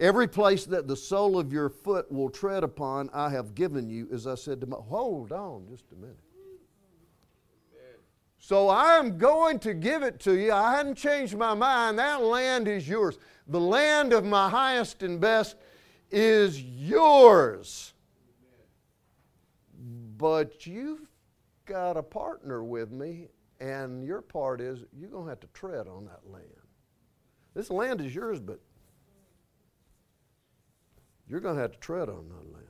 Every 0.00 0.26
place 0.26 0.64
that 0.66 0.88
the 0.88 0.96
sole 0.96 1.38
of 1.38 1.52
your 1.52 1.68
foot 1.68 2.10
will 2.10 2.28
tread 2.28 2.64
upon, 2.64 3.10
I 3.12 3.30
have 3.30 3.54
given 3.54 3.88
you, 3.88 4.08
as 4.12 4.26
I 4.26 4.34
said 4.34 4.60
to 4.62 4.66
my. 4.66 4.76
Hold 4.76 5.30
on 5.30 5.66
just 5.70 5.84
a 5.92 5.94
minute. 5.94 6.18
So 8.38 8.68
I 8.68 8.98
am 8.98 9.16
going 9.16 9.58
to 9.60 9.72
give 9.72 10.02
it 10.02 10.20
to 10.20 10.36
you. 10.36 10.52
I 10.52 10.76
hadn't 10.76 10.96
changed 10.96 11.34
my 11.34 11.54
mind. 11.54 11.98
That 11.98 12.22
land 12.22 12.68
is 12.68 12.86
yours. 12.86 13.16
The 13.46 13.60
land 13.60 14.12
of 14.12 14.24
my 14.24 14.50
highest 14.50 15.02
and 15.02 15.18
best 15.18 15.56
is 16.10 16.60
yours. 16.60 17.93
But 20.16 20.66
you've 20.66 21.08
got 21.66 21.96
a 21.96 22.02
partner 22.02 22.62
with 22.62 22.90
me, 22.92 23.28
and 23.60 24.04
your 24.04 24.20
part 24.20 24.60
is 24.60 24.84
you're 24.92 25.10
going 25.10 25.24
to 25.24 25.30
have 25.30 25.40
to 25.40 25.48
tread 25.48 25.88
on 25.88 26.04
that 26.06 26.30
land. 26.30 26.44
This 27.54 27.70
land 27.70 28.00
is 28.00 28.14
yours, 28.14 28.40
but 28.40 28.60
you're 31.28 31.40
going 31.40 31.56
to 31.56 31.62
have 31.62 31.72
to 31.72 31.78
tread 31.78 32.08
on 32.08 32.28
that 32.28 32.52
land. 32.52 32.66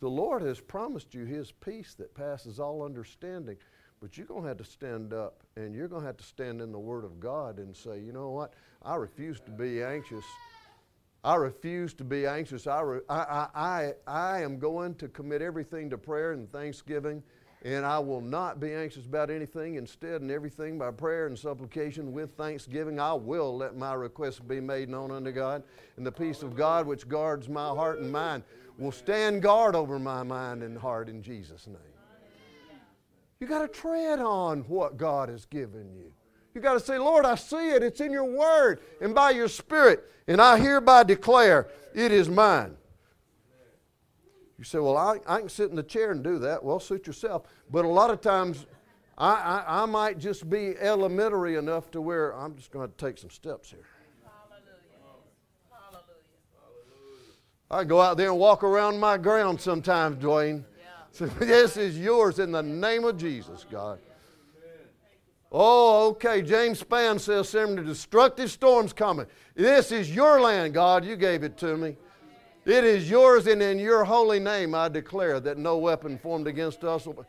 The 0.00 0.08
Lord 0.08 0.42
has 0.42 0.60
promised 0.60 1.14
you 1.14 1.24
His 1.24 1.50
peace 1.52 1.94
that 1.94 2.14
passes 2.14 2.60
all 2.60 2.82
understanding, 2.82 3.56
but 4.00 4.16
you're 4.16 4.26
going 4.26 4.42
to 4.42 4.48
have 4.48 4.58
to 4.58 4.64
stand 4.64 5.14
up 5.14 5.42
and 5.56 5.74
you're 5.74 5.88
going 5.88 6.02
to 6.02 6.06
have 6.06 6.18
to 6.18 6.24
stand 6.24 6.60
in 6.60 6.70
the 6.70 6.78
Word 6.78 7.04
of 7.04 7.18
God 7.18 7.58
and 7.58 7.74
say, 7.74 7.98
you 8.00 8.12
know 8.12 8.30
what? 8.30 8.52
I 8.82 8.96
refuse 8.96 9.40
to 9.40 9.50
be 9.50 9.82
anxious. 9.82 10.24
I 11.26 11.34
refuse 11.34 11.92
to 11.94 12.04
be 12.04 12.24
anxious. 12.24 12.68
I, 12.68 12.80
re- 12.82 13.00
I, 13.08 13.48
I, 13.52 13.92
I 14.06 14.42
am 14.42 14.60
going 14.60 14.94
to 14.94 15.08
commit 15.08 15.42
everything 15.42 15.90
to 15.90 15.98
prayer 15.98 16.30
and 16.30 16.48
thanksgiving, 16.48 17.20
and 17.64 17.84
I 17.84 17.98
will 17.98 18.20
not 18.20 18.60
be 18.60 18.72
anxious 18.72 19.06
about 19.06 19.28
anything. 19.28 19.74
Instead, 19.74 20.22
in 20.22 20.30
everything 20.30 20.78
by 20.78 20.92
prayer 20.92 21.26
and 21.26 21.36
supplication 21.36 22.12
with 22.12 22.36
thanksgiving, 22.36 23.00
I 23.00 23.12
will 23.12 23.56
let 23.56 23.76
my 23.76 23.94
requests 23.94 24.38
be 24.38 24.60
made 24.60 24.88
known 24.88 25.10
unto 25.10 25.32
God. 25.32 25.64
And 25.96 26.06
the 26.06 26.12
peace 26.12 26.44
of 26.44 26.54
God, 26.54 26.86
which 26.86 27.08
guards 27.08 27.48
my 27.48 27.70
heart 27.70 27.98
and 27.98 28.12
mind, 28.12 28.44
will 28.78 28.92
stand 28.92 29.42
guard 29.42 29.74
over 29.74 29.98
my 29.98 30.22
mind 30.22 30.62
and 30.62 30.78
heart 30.78 31.08
in 31.08 31.22
Jesus' 31.22 31.66
name. 31.66 31.76
You 33.40 33.48
got 33.48 33.62
to 33.62 33.68
tread 33.68 34.20
on 34.20 34.60
what 34.68 34.96
God 34.96 35.28
has 35.28 35.44
given 35.44 35.92
you. 35.92 36.12
You 36.56 36.62
got 36.62 36.72
to 36.72 36.80
say, 36.80 36.96
Lord, 36.96 37.26
I 37.26 37.34
see 37.34 37.68
it. 37.68 37.82
It's 37.82 38.00
in 38.00 38.10
your 38.10 38.24
word 38.24 38.80
and 39.02 39.14
by 39.14 39.32
your 39.32 39.46
spirit. 39.46 40.10
And 40.26 40.40
I 40.40 40.58
hereby 40.58 41.02
declare 41.02 41.68
it 41.94 42.12
is 42.12 42.30
mine. 42.30 42.74
You 44.56 44.64
say, 44.64 44.78
Well, 44.78 44.96
I, 44.96 45.20
I 45.26 45.40
can 45.40 45.50
sit 45.50 45.68
in 45.68 45.76
the 45.76 45.82
chair 45.82 46.12
and 46.12 46.24
do 46.24 46.38
that. 46.38 46.64
Well, 46.64 46.80
suit 46.80 47.06
yourself. 47.06 47.42
But 47.70 47.84
a 47.84 47.88
lot 47.88 48.08
of 48.08 48.22
times, 48.22 48.64
I, 49.18 49.34
I, 49.34 49.82
I 49.82 49.84
might 49.84 50.18
just 50.18 50.48
be 50.48 50.72
elementary 50.80 51.56
enough 51.56 51.90
to 51.90 52.00
where 52.00 52.34
I'm 52.34 52.56
just 52.56 52.70
going 52.70 52.88
to 52.88 52.96
take 52.96 53.18
some 53.18 53.28
steps 53.28 53.68
here. 53.68 53.84
I 57.70 57.84
go 57.84 58.00
out 58.00 58.16
there 58.16 58.30
and 58.30 58.38
walk 58.38 58.64
around 58.64 58.98
my 58.98 59.18
ground 59.18 59.60
sometimes, 59.60 60.24
Dwayne. 60.24 60.64
Yeah. 60.78 60.86
So 61.10 61.26
this 61.38 61.76
is 61.76 61.98
yours 61.98 62.38
in 62.38 62.50
the 62.50 62.62
name 62.62 63.04
of 63.04 63.18
Jesus, 63.18 63.66
God. 63.70 63.98
Oh, 65.58 66.08
okay. 66.08 66.42
James 66.42 66.82
Spann 66.82 67.18
says, 67.18 67.48
"Some 67.48 67.82
destructive 67.82 68.50
storms 68.50 68.92
coming. 68.92 69.24
This 69.54 69.90
is 69.90 70.14
your 70.14 70.38
land, 70.38 70.74
God. 70.74 71.02
You 71.02 71.16
gave 71.16 71.42
it 71.44 71.56
to 71.58 71.78
me. 71.78 71.96
It 72.66 72.84
is 72.84 73.08
yours, 73.08 73.46
and 73.46 73.62
in 73.62 73.78
your 73.78 74.04
holy 74.04 74.38
name 74.38 74.74
I 74.74 74.90
declare 74.90 75.40
that 75.40 75.56
no 75.56 75.78
weapon 75.78 76.18
formed 76.18 76.46
against 76.46 76.84
us 76.84 77.06
will." 77.06 77.24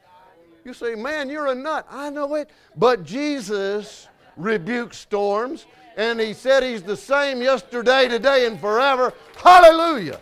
You 0.66 0.74
say, 0.74 0.94
"Man, 0.94 1.30
you're 1.30 1.48
a 1.48 1.56
nut." 1.56 1.88
I 1.90 2.10
know 2.10 2.36
it, 2.36 2.50
but 2.76 3.06
Jesus 3.06 4.10
rebuked 4.36 4.94
storms, 4.94 5.66
and 5.96 6.20
He 6.20 6.34
said 6.34 6.64
He's 6.64 6.84
the 6.84 6.98
same 6.98 7.42
yesterday, 7.42 8.10
today, 8.10 8.46
and 8.46 8.60
forever. 8.60 9.14
Hallelujah! 9.38 10.20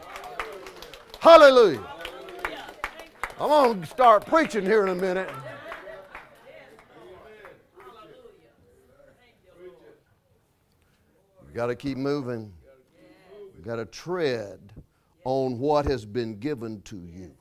Hallelujah! 1.19 1.83
I'm 3.41 3.49
going 3.49 3.81
to 3.81 3.87
start 3.87 4.27
preaching 4.27 4.63
here 4.63 4.83
in 4.83 4.89
a 4.89 4.95
minute. 4.95 5.27
Got 11.55 11.67
to 11.67 11.75
keep 11.75 11.97
moving. 11.97 12.53
Got 13.63 13.77
to 13.77 13.85
tread 13.85 14.73
on 15.23 15.57
what 15.57 15.85
has 15.85 16.05
been 16.05 16.37
given 16.37 16.81
to 16.81 16.97
you. 16.97 17.31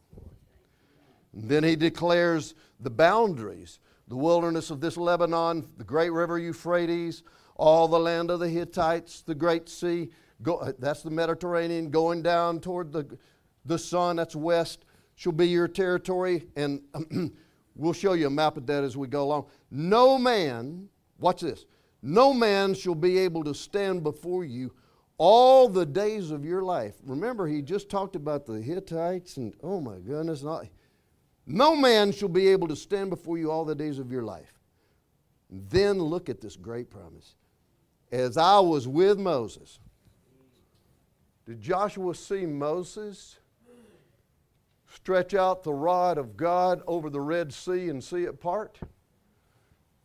And 1.34 1.50
then 1.50 1.64
he 1.64 1.76
declares 1.76 2.54
the 2.80 2.88
boundaries 2.88 3.80
the 4.08 4.16
wilderness 4.16 4.70
of 4.70 4.80
this 4.80 4.96
Lebanon, 4.96 5.66
the 5.78 5.84
great 5.84 6.10
river 6.10 6.38
Euphrates, 6.38 7.22
all 7.56 7.88
the 7.88 7.98
land 7.98 8.30
of 8.30 8.38
the 8.38 8.48
Hittites, 8.48 9.22
the 9.22 9.34
great 9.34 9.68
sea. 9.68 10.10
Go, 10.42 10.56
uh, 10.56 10.72
that's 10.78 11.02
the 11.02 11.10
Mediterranean 11.10 11.90
going 11.90 12.22
down 12.22 12.60
toward 12.60 12.92
the, 12.92 13.18
the 13.64 13.78
sun, 13.78 14.16
that's 14.16 14.36
west, 14.36 14.84
shall 15.14 15.32
be 15.32 15.48
your 15.48 15.68
territory. 15.68 16.46
And 16.54 16.82
we'll 17.74 17.94
show 17.94 18.12
you 18.12 18.26
a 18.26 18.30
map 18.30 18.58
of 18.58 18.66
that 18.66 18.84
as 18.84 18.96
we 18.96 19.08
go 19.08 19.22
along. 19.24 19.46
No 19.70 20.18
man, 20.18 20.88
watch 21.18 21.40
this, 21.40 21.64
no 22.06 22.34
man 22.34 22.74
shall 22.74 22.94
be 22.94 23.16
able 23.16 23.42
to 23.44 23.54
stand 23.54 24.02
before 24.02 24.44
you 24.44 24.74
all 25.16 25.70
the 25.70 25.86
days 25.86 26.30
of 26.30 26.44
your 26.44 26.60
life. 26.60 26.94
Remember, 27.06 27.46
he 27.46 27.62
just 27.62 27.88
talked 27.88 28.14
about 28.14 28.44
the 28.44 28.60
Hittites, 28.60 29.38
and 29.38 29.54
oh 29.62 29.80
my 29.80 29.96
goodness, 30.00 30.42
not, 30.42 30.66
no 31.46 31.74
man 31.74 32.12
shall 32.12 32.28
be 32.28 32.48
able 32.48 32.68
to 32.68 32.76
stand 32.76 33.08
before 33.08 33.38
you 33.38 33.50
all 33.50 33.64
the 33.64 33.74
days 33.74 33.98
of 33.98 34.12
your 34.12 34.22
life. 34.22 34.52
Then 35.48 35.98
look 35.98 36.28
at 36.28 36.42
this 36.42 36.56
great 36.56 36.90
promise. 36.90 37.36
As 38.12 38.36
I 38.36 38.60
was 38.60 38.86
with 38.86 39.18
Moses, 39.18 39.78
did 41.46 41.58
Joshua 41.62 42.14
see 42.14 42.44
Moses 42.44 43.38
stretch 44.92 45.32
out 45.32 45.62
the 45.62 45.72
rod 45.72 46.18
of 46.18 46.36
God 46.36 46.82
over 46.86 47.08
the 47.08 47.20
Red 47.20 47.50
Sea 47.52 47.88
and 47.88 48.04
see 48.04 48.24
it 48.24 48.42
part? 48.42 48.78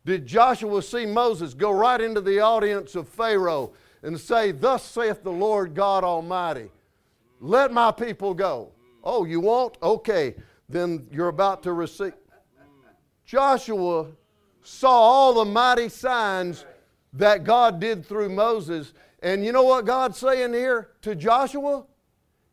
Did 0.04 0.26
Joshua 0.26 0.82
see 0.82 1.06
Moses 1.06 1.54
go 1.54 1.70
right 1.70 2.00
into 2.00 2.20
the 2.20 2.40
audience 2.40 2.94
of 2.94 3.08
Pharaoh 3.08 3.72
and 4.02 4.18
say, 4.18 4.52
Thus 4.52 4.84
saith 4.84 5.22
the 5.22 5.32
Lord 5.32 5.74
God 5.74 6.04
Almighty, 6.04 6.70
let 7.40 7.72
my 7.72 7.90
people 7.90 8.34
go? 8.34 8.70
Oh, 9.04 9.24
you 9.24 9.40
won't? 9.40 9.76
Okay, 9.82 10.34
then 10.68 11.06
you're 11.10 11.28
about 11.28 11.62
to 11.64 11.72
receive. 11.72 12.14
Joshua 13.24 14.06
saw 14.62 14.90
all 14.90 15.34
the 15.34 15.44
mighty 15.44 15.88
signs 15.88 16.64
that 17.12 17.44
God 17.44 17.80
did 17.80 18.04
through 18.04 18.28
Moses. 18.30 18.92
And 19.22 19.44
you 19.44 19.52
know 19.52 19.62
what 19.62 19.84
God's 19.84 20.18
saying 20.18 20.54
here 20.54 20.90
to 21.02 21.14
Joshua? 21.14 21.84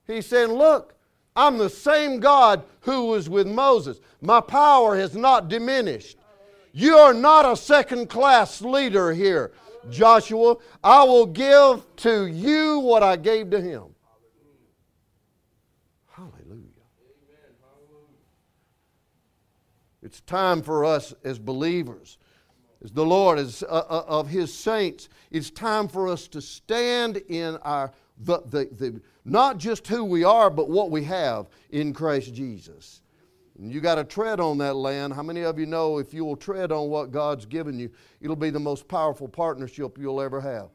He's 0.06 0.26
saying, 0.26 0.52
Look, 0.52 0.96
I'm 1.36 1.58
the 1.58 1.70
same 1.70 2.20
God 2.20 2.64
who 2.82 3.08
was 3.08 3.30
with 3.30 3.48
Moses. 3.48 4.00
My 4.22 4.42
power 4.42 4.98
has 4.98 5.16
not 5.16 5.50
diminished. 5.50 6.18
You 6.72 6.98
are 6.98 7.14
not 7.14 7.52
a 7.52 7.56
second 7.56 8.10
class 8.10 8.62
leader 8.62 9.14
here, 9.14 9.52
Joshua. 9.90 10.58
I 10.84 11.04
will 11.04 11.26
give 11.26 11.84
to 11.98 12.28
you 12.28 12.80
what 12.80 13.04
I 13.04 13.16
gave 13.16 13.50
to 13.52 13.62
him. 13.62 13.96
Hallelujah. 16.12 16.68
It's 20.02 20.22
time 20.22 20.62
for 20.62 20.86
us 20.86 21.14
as 21.24 21.38
believers, 21.38 22.18
as 22.84 22.92
the 22.92 23.06
Lord, 23.06 23.40
as 23.40 23.64
uh, 23.64 23.84
uh, 23.90 24.04
of 24.08 24.30
His 24.30 24.54
saints, 24.54 25.10
it's 25.32 25.50
time 25.50 25.88
for 25.88 26.08
us 26.08 26.28
to 26.30 26.42
stand 26.42 27.18
in 27.28 27.58
our, 27.58 27.92
the, 28.18 28.40
the, 28.46 28.70
the, 28.72 29.02
not 29.26 29.58
just 29.58 29.88
who 29.88 30.06
we 30.06 30.24
are, 30.24 30.50
but 30.50 30.70
what 30.70 30.92
we 30.92 31.04
have 31.04 31.48
in 31.72 31.94
Christ 31.94 32.34
Jesus. 32.34 33.02
And 33.58 33.74
you 33.74 33.82
got 33.82 33.96
to 33.96 34.04
tread 34.04 34.40
on 34.40 34.58
that 34.60 34.76
land. 34.76 35.14
How 35.14 35.24
many 35.24 35.42
of 35.42 35.58
you 35.58 35.66
know 35.66 35.98
if 35.98 36.14
you 36.14 36.24
will 36.24 36.36
tread 36.36 36.72
on 36.72 36.90
what 36.90 37.12
God's 37.12 37.46
given 37.46 37.80
you, 37.80 37.90
it'll 38.22 38.36
be 38.36 38.52
the 38.52 38.60
most 38.60 38.88
powerful 38.88 39.28
partnership 39.28 39.98
you'll 39.98 40.22
ever 40.22 40.40
have? 40.40 40.70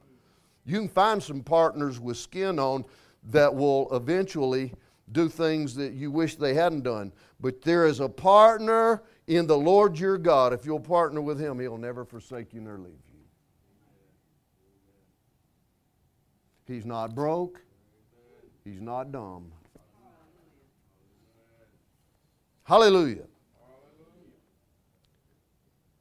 You 0.64 0.78
can 0.78 0.88
find 0.88 1.22
some 1.22 1.42
partners 1.42 2.00
with 2.00 2.16
skin 2.16 2.58
on 2.58 2.84
that 3.30 3.54
will 3.54 3.88
eventually 3.94 4.72
do 5.12 5.28
things 5.28 5.74
that 5.76 5.92
you 5.92 6.10
wish 6.10 6.36
they 6.36 6.54
hadn't 6.54 6.82
done. 6.82 7.12
But 7.40 7.62
there 7.62 7.86
is 7.86 8.00
a 8.00 8.08
partner 8.08 9.02
in 9.26 9.46
the 9.46 9.56
Lord 9.56 9.98
your 9.98 10.18
God. 10.18 10.52
If 10.52 10.64
you'll 10.64 10.80
partner 10.80 11.20
with 11.20 11.38
Him, 11.38 11.58
He'll 11.58 11.78
never 11.78 12.04
forsake 12.04 12.52
you 12.52 12.60
nor 12.60 12.78
leave 12.78 12.92
you. 13.12 13.20
He's 16.66 16.86
not 16.86 17.14
broke, 17.14 17.60
He's 18.64 18.80
not 18.80 19.12
dumb. 19.12 19.52
Hallelujah. 22.72 23.26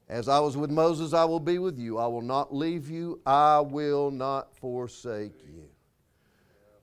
As 0.07 0.29
I 0.29 0.39
was 0.39 0.55
with 0.55 0.71
Moses, 0.71 1.11
I 1.11 1.25
will 1.25 1.41
be 1.41 1.57
with 1.57 1.77
you. 1.77 1.97
I 1.97 2.07
will 2.07 2.21
not 2.21 2.55
leave 2.55 2.89
you. 2.89 3.19
I 3.25 3.59
will 3.59 4.09
not 4.09 4.55
forsake 4.55 5.43
you. 5.43 5.65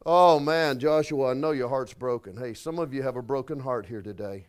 Oh 0.04 0.38
man, 0.40 0.78
Joshua, 0.78 1.30
I 1.30 1.32
know 1.32 1.52
your 1.52 1.70
heart's 1.70 1.94
broken. 1.94 2.36
Hey, 2.36 2.52
some 2.52 2.78
of 2.78 2.92
you 2.92 3.00
have 3.00 3.16
a 3.16 3.22
broken 3.22 3.58
heart 3.58 3.86
here 3.86 4.02
today 4.02 4.44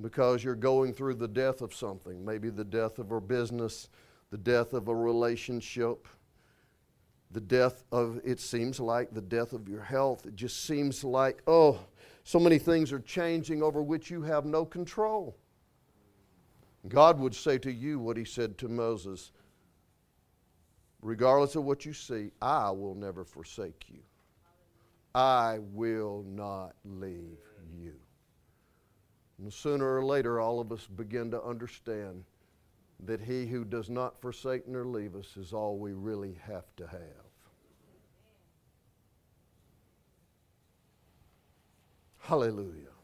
because 0.00 0.42
you're 0.42 0.54
going 0.54 0.94
through 0.94 1.16
the 1.16 1.28
death 1.28 1.60
of 1.60 1.74
something. 1.74 2.24
Maybe 2.24 2.48
the 2.48 2.64
death 2.64 2.98
of 2.98 3.12
a 3.12 3.20
business, 3.20 3.90
the 4.30 4.38
death 4.38 4.72
of 4.72 4.88
a 4.88 4.96
relationship, 4.96 6.08
the 7.30 7.40
death 7.42 7.84
of, 7.92 8.18
it 8.24 8.40
seems 8.40 8.80
like, 8.80 9.12
the 9.12 9.20
death 9.20 9.52
of 9.52 9.68
your 9.68 9.82
health. 9.82 10.24
It 10.24 10.36
just 10.36 10.64
seems 10.64 11.04
like, 11.04 11.42
oh, 11.46 11.80
so 12.24 12.38
many 12.38 12.58
things 12.58 12.92
are 12.92 13.00
changing 13.00 13.62
over 13.62 13.82
which 13.82 14.10
you 14.10 14.22
have 14.22 14.44
no 14.44 14.64
control. 14.64 15.36
God 16.88 17.18
would 17.18 17.34
say 17.34 17.58
to 17.58 17.72
you 17.72 17.98
what 17.98 18.16
he 18.16 18.24
said 18.24 18.58
to 18.58 18.68
Moses 18.68 19.32
regardless 21.02 21.56
of 21.56 21.64
what 21.64 21.84
you 21.84 21.92
see, 21.92 22.30
I 22.40 22.70
will 22.70 22.94
never 22.94 23.24
forsake 23.24 23.86
you. 23.88 23.98
I 25.14 25.58
will 25.72 26.24
not 26.26 26.74
leave 26.84 27.38
you. 27.76 27.94
And 29.38 29.52
sooner 29.52 29.96
or 29.96 30.04
later, 30.04 30.40
all 30.40 30.60
of 30.60 30.72
us 30.72 30.86
begin 30.86 31.30
to 31.32 31.42
understand 31.42 32.24
that 33.04 33.20
he 33.20 33.46
who 33.46 33.64
does 33.64 33.90
not 33.90 34.20
forsake 34.20 34.68
nor 34.68 34.84
leave 34.84 35.16
us 35.16 35.36
is 35.36 35.52
all 35.52 35.76
we 35.76 35.92
really 35.92 36.38
have 36.46 36.74
to 36.76 36.86
have. 36.86 37.21
Hallelujah. 42.22 42.94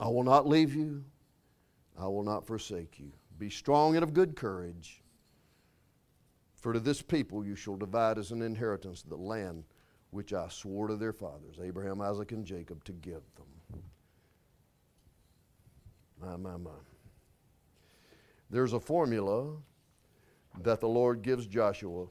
I 0.00 0.08
will 0.08 0.24
not 0.24 0.48
leave 0.48 0.74
you. 0.74 1.04
I 1.98 2.06
will 2.06 2.22
not 2.22 2.46
forsake 2.46 2.98
you. 2.98 3.12
Be 3.38 3.50
strong 3.50 3.96
and 3.96 4.02
of 4.02 4.14
good 4.14 4.34
courage. 4.34 5.02
For 6.54 6.72
to 6.72 6.80
this 6.80 7.02
people 7.02 7.44
you 7.44 7.54
shall 7.54 7.76
divide 7.76 8.16
as 8.16 8.30
an 8.30 8.40
inheritance 8.40 9.02
the 9.02 9.16
land 9.16 9.64
which 10.10 10.32
I 10.32 10.48
swore 10.48 10.88
to 10.88 10.96
their 10.96 11.12
fathers, 11.12 11.58
Abraham, 11.62 12.00
Isaac, 12.00 12.32
and 12.32 12.46
Jacob, 12.46 12.82
to 12.84 12.92
give 12.92 13.22
them. 13.36 13.82
My, 16.18 16.36
my, 16.36 16.56
my. 16.56 16.70
There's 18.48 18.72
a 18.72 18.80
formula 18.80 19.52
that 20.62 20.80
the 20.80 20.88
Lord 20.88 21.20
gives 21.20 21.46
Joshua, 21.46 22.06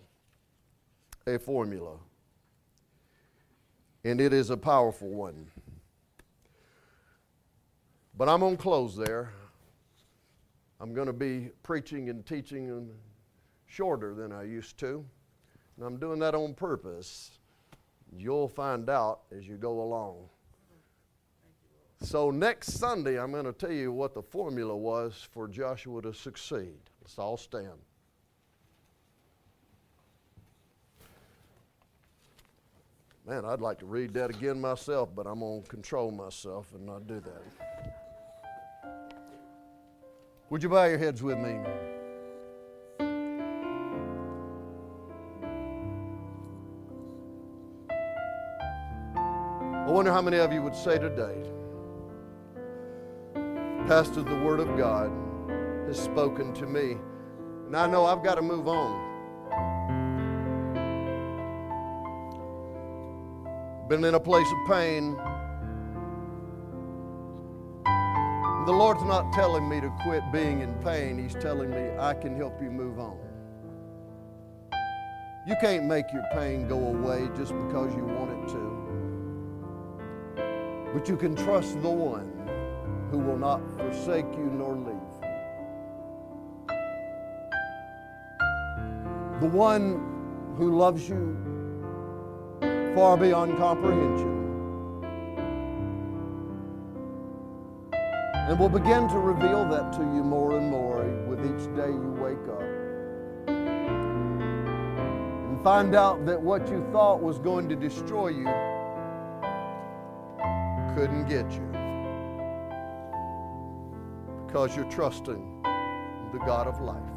a 1.25 1.39
formula, 1.39 1.97
and 4.05 4.21
it 4.21 4.33
is 4.33 4.51
a 4.51 4.57
powerful 4.57 5.09
one. 5.09 5.47
But 8.15 8.29
I'm 8.29 8.39
going 8.39 8.55
to 8.55 8.61
close 8.61 8.95
there. 8.95 9.33
I'm 10.79 10.93
going 10.93 11.07
to 11.07 11.13
be 11.13 11.49
preaching 11.63 12.09
and 12.09 12.23
teaching 12.23 12.87
shorter 13.65 14.13
than 14.13 14.31
I 14.31 14.43
used 14.43 14.77
to. 14.79 15.03
And 15.75 15.85
I'm 15.85 15.97
doing 15.97 16.19
that 16.19 16.35
on 16.35 16.53
purpose. 16.53 17.39
You'll 18.15 18.47
find 18.47 18.91
out 18.91 19.21
as 19.35 19.47
you 19.47 19.57
go 19.57 19.81
along. 19.81 20.29
So, 22.01 22.29
next 22.29 22.73
Sunday, 22.73 23.19
I'm 23.19 23.31
going 23.31 23.45
to 23.45 23.53
tell 23.53 23.71
you 23.71 23.91
what 23.91 24.13
the 24.13 24.21
formula 24.21 24.77
was 24.77 25.27
for 25.31 25.47
Joshua 25.47 26.03
to 26.03 26.13
succeed. 26.13 26.77
Let's 27.01 27.17
all 27.17 27.37
stand. 27.37 27.79
Man, 33.27 33.43
I'd 33.43 33.59
like 33.59 33.79
to 33.79 33.87
read 33.87 34.13
that 34.13 34.29
again 34.29 34.61
myself, 34.61 35.09
but 35.15 35.25
I'm 35.25 35.39
going 35.39 35.63
to 35.63 35.67
control 35.67 36.11
myself 36.11 36.71
and 36.75 36.85
not 36.85 37.07
do 37.07 37.19
that. 37.21 37.41
Would 40.51 40.61
you 40.61 40.69
bow 40.69 40.85
your 40.85 40.99
heads 40.99 41.23
with 41.23 41.39
me? 41.39 41.57
I 49.73 49.91
wonder 49.91 50.11
how 50.11 50.21
many 50.21 50.37
of 50.37 50.53
you 50.53 50.61
would 50.61 50.75
say 50.75 50.99
today, 50.99 51.49
Pastor, 53.87 54.21
the 54.21 54.39
Word 54.41 54.59
of 54.59 54.77
God 54.77 55.11
has 55.87 55.99
spoken 55.99 56.53
to 56.53 56.67
me, 56.67 56.97
and 57.65 57.75
I 57.75 57.87
know 57.87 58.05
I've 58.05 58.23
got 58.23 58.35
to 58.35 58.43
move 58.43 58.67
on. 58.67 59.14
Been 63.87 64.03
in 64.03 64.15
a 64.15 64.19
place 64.19 64.47
of 64.51 64.67
pain. 64.67 65.15
The 68.65 68.71
Lord's 68.71 69.03
not 69.03 69.31
telling 69.31 69.69
me 69.69 69.79
to 69.79 69.91
quit 70.01 70.23
being 70.33 70.61
in 70.61 70.73
pain, 70.83 71.19
He's 71.19 71.35
telling 71.35 71.69
me 71.69 71.91
I 71.99 72.15
can 72.15 72.35
help 72.35 72.59
you 72.59 72.71
move 72.71 72.97
on. 72.97 73.15
You 75.47 75.55
can't 75.61 75.85
make 75.85 76.11
your 76.11 76.25
pain 76.33 76.67
go 76.67 76.79
away 76.79 77.29
just 77.37 77.51
because 77.51 77.93
you 77.95 78.03
want 78.03 78.31
it 78.31 78.47
to. 78.53 78.75
But 80.91 81.07
you 81.07 81.15
can 81.15 81.35
trust 81.35 81.79
the 81.83 81.89
one 81.89 82.31
who 83.11 83.19
will 83.19 83.37
not 83.37 83.61
forsake 83.77 84.25
you 84.35 84.49
nor 84.51 84.75
leave. 84.75 84.95
you. 84.95 85.29
The 89.41 89.47
one 89.55 90.55
who 90.57 90.75
loves 90.75 91.07
you 91.07 91.37
far 92.95 93.17
beyond 93.17 93.57
comprehension. 93.57 94.31
And 98.47 98.57
we'll 98.57 98.69
begin 98.69 99.09
to 99.09 99.19
reveal 99.19 99.67
that 99.69 99.91
to 99.93 99.99
you 99.99 100.23
more 100.23 100.57
and 100.57 100.69
more 100.69 101.03
with 101.27 101.39
each 101.39 101.67
day 101.75 101.89
you 101.89 102.15
wake 102.17 102.47
up. 102.47 102.61
And 105.49 105.61
find 105.61 105.93
out 105.93 106.25
that 106.25 106.41
what 106.41 106.69
you 106.69 106.87
thought 106.93 107.21
was 107.21 107.37
going 107.37 107.67
to 107.67 107.75
destroy 107.75 108.29
you 108.29 108.45
couldn't 110.95 111.27
get 111.27 111.51
you 111.51 111.67
because 114.47 114.73
you're 114.73 114.89
trusting 114.89 115.61
the 116.31 116.39
God 116.45 116.67
of 116.67 116.79
life. 116.79 117.14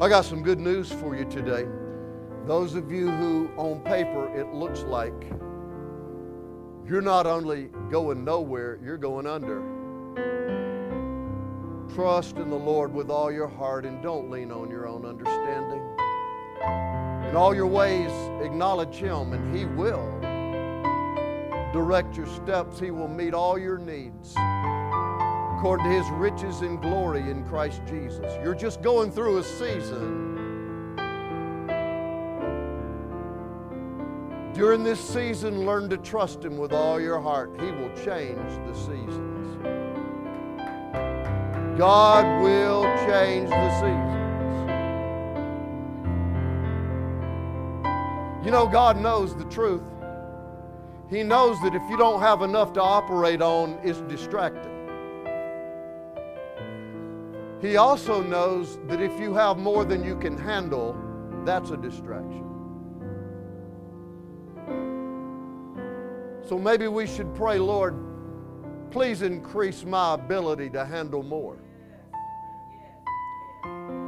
I 0.00 0.08
got 0.08 0.24
some 0.24 0.42
good 0.42 0.58
news 0.58 0.90
for 0.90 1.14
you 1.14 1.26
today. 1.26 1.66
Those 2.46 2.74
of 2.74 2.90
you 2.90 3.10
who, 3.10 3.50
on 3.58 3.80
paper, 3.80 4.34
it 4.34 4.54
looks 4.54 4.80
like 4.80 5.12
you're 6.88 7.02
not 7.02 7.26
only 7.26 7.68
going 7.90 8.24
nowhere, 8.24 8.80
you're 8.82 8.96
going 8.96 9.26
under. 9.26 9.60
Trust 11.94 12.38
in 12.38 12.48
the 12.48 12.56
Lord 12.56 12.94
with 12.94 13.10
all 13.10 13.30
your 13.30 13.46
heart 13.46 13.84
and 13.84 14.02
don't 14.02 14.30
lean 14.30 14.50
on 14.50 14.70
your 14.70 14.88
own 14.88 15.04
understanding. 15.04 15.82
In 17.28 17.36
all 17.36 17.54
your 17.54 17.66
ways, 17.66 18.10
acknowledge 18.42 18.94
Him, 18.94 19.34
and 19.34 19.54
He 19.54 19.66
will 19.66 20.18
direct 21.74 22.16
your 22.16 22.26
steps. 22.26 22.80
He 22.80 22.90
will 22.90 23.06
meet 23.06 23.34
all 23.34 23.58
your 23.58 23.76
needs 23.76 24.34
according 25.60 25.84
to 25.84 25.92
His 25.92 26.08
riches 26.12 26.62
and 26.62 26.80
glory 26.80 27.20
in 27.30 27.44
Christ 27.44 27.82
Jesus. 27.86 28.24
You're 28.42 28.54
just 28.54 28.80
going 28.80 29.12
through 29.12 29.36
a 29.36 29.44
season. 29.44 30.96
During 34.54 34.82
this 34.82 34.98
season, 34.98 35.66
learn 35.66 35.90
to 35.90 35.98
trust 35.98 36.42
Him 36.42 36.56
with 36.56 36.72
all 36.72 36.98
your 36.98 37.20
heart. 37.20 37.50
He 37.60 37.70
will 37.72 37.90
change 37.90 38.38
the 38.38 38.72
seasons. 38.72 39.58
God 41.78 42.42
will 42.42 42.84
change 43.06 43.50
the 43.50 43.80
seasons. 43.80 44.16
You 48.46 48.50
know, 48.50 48.66
God 48.66 48.98
knows 48.98 49.36
the 49.36 49.44
truth. 49.44 49.82
He 51.10 51.22
knows 51.22 51.60
that 51.60 51.74
if 51.74 51.82
you 51.90 51.98
don't 51.98 52.22
have 52.22 52.40
enough 52.40 52.72
to 52.72 52.80
operate 52.80 53.42
on, 53.42 53.78
it's 53.82 54.00
distracting. 54.00 54.79
He 57.60 57.76
also 57.76 58.22
knows 58.22 58.78
that 58.88 59.02
if 59.02 59.20
you 59.20 59.34
have 59.34 59.58
more 59.58 59.84
than 59.84 60.02
you 60.02 60.16
can 60.16 60.38
handle, 60.38 60.96
that's 61.44 61.70
a 61.70 61.76
distraction. 61.76 62.46
So 66.48 66.58
maybe 66.58 66.88
we 66.88 67.06
should 67.06 67.34
pray, 67.34 67.58
Lord, 67.58 67.94
please 68.90 69.20
increase 69.22 69.84
my 69.84 70.14
ability 70.14 70.70
to 70.70 70.86
handle 70.86 71.22
more. 71.22 71.58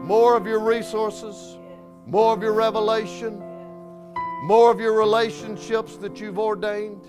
More 0.03 0.37
of 0.37 0.47
your 0.47 0.59
resources, 0.59 1.59
more 2.07 2.33
of 2.33 2.43
your 2.43 2.55
revelation, 2.55 3.39
more 4.45 4.73
of 4.73 4.81
your 4.81 4.99
relationships 4.99 5.97
that 5.99 6.19
you've 6.19 6.39
ordained. 6.39 7.05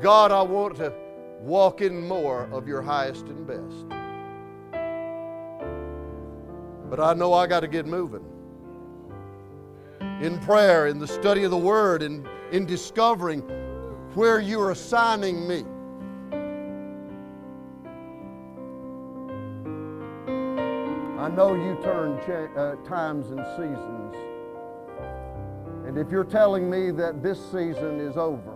God, 0.00 0.32
I 0.32 0.42
want 0.42 0.76
to 0.76 1.03
walk 1.44 1.82
in 1.82 2.06
more 2.08 2.48
of 2.50 2.66
your 2.66 2.80
highest 2.80 3.26
and 3.26 3.46
best. 3.46 3.88
But 6.88 7.00
I 7.00 7.12
know 7.12 7.34
I 7.34 7.46
got 7.46 7.60
to 7.60 7.68
get 7.68 7.86
moving. 7.86 8.24
In 10.20 10.38
prayer, 10.40 10.86
in 10.86 10.98
the 10.98 11.06
study 11.06 11.44
of 11.44 11.50
the 11.50 11.56
Word, 11.56 12.02
in, 12.02 12.26
in 12.50 12.64
discovering 12.64 13.40
where 14.14 14.40
you're 14.40 14.70
assigning 14.70 15.46
me. 15.46 15.64
I 21.20 21.28
know 21.28 21.54
you 21.54 21.78
turn 21.82 22.20
cha- 22.26 22.58
uh, 22.58 22.76
times 22.86 23.30
and 23.30 23.44
seasons. 23.56 24.14
And 25.86 25.98
if 25.98 26.10
you're 26.10 26.24
telling 26.24 26.70
me 26.70 26.90
that 26.92 27.22
this 27.22 27.38
season 27.46 28.00
is 28.00 28.16
over, 28.16 28.53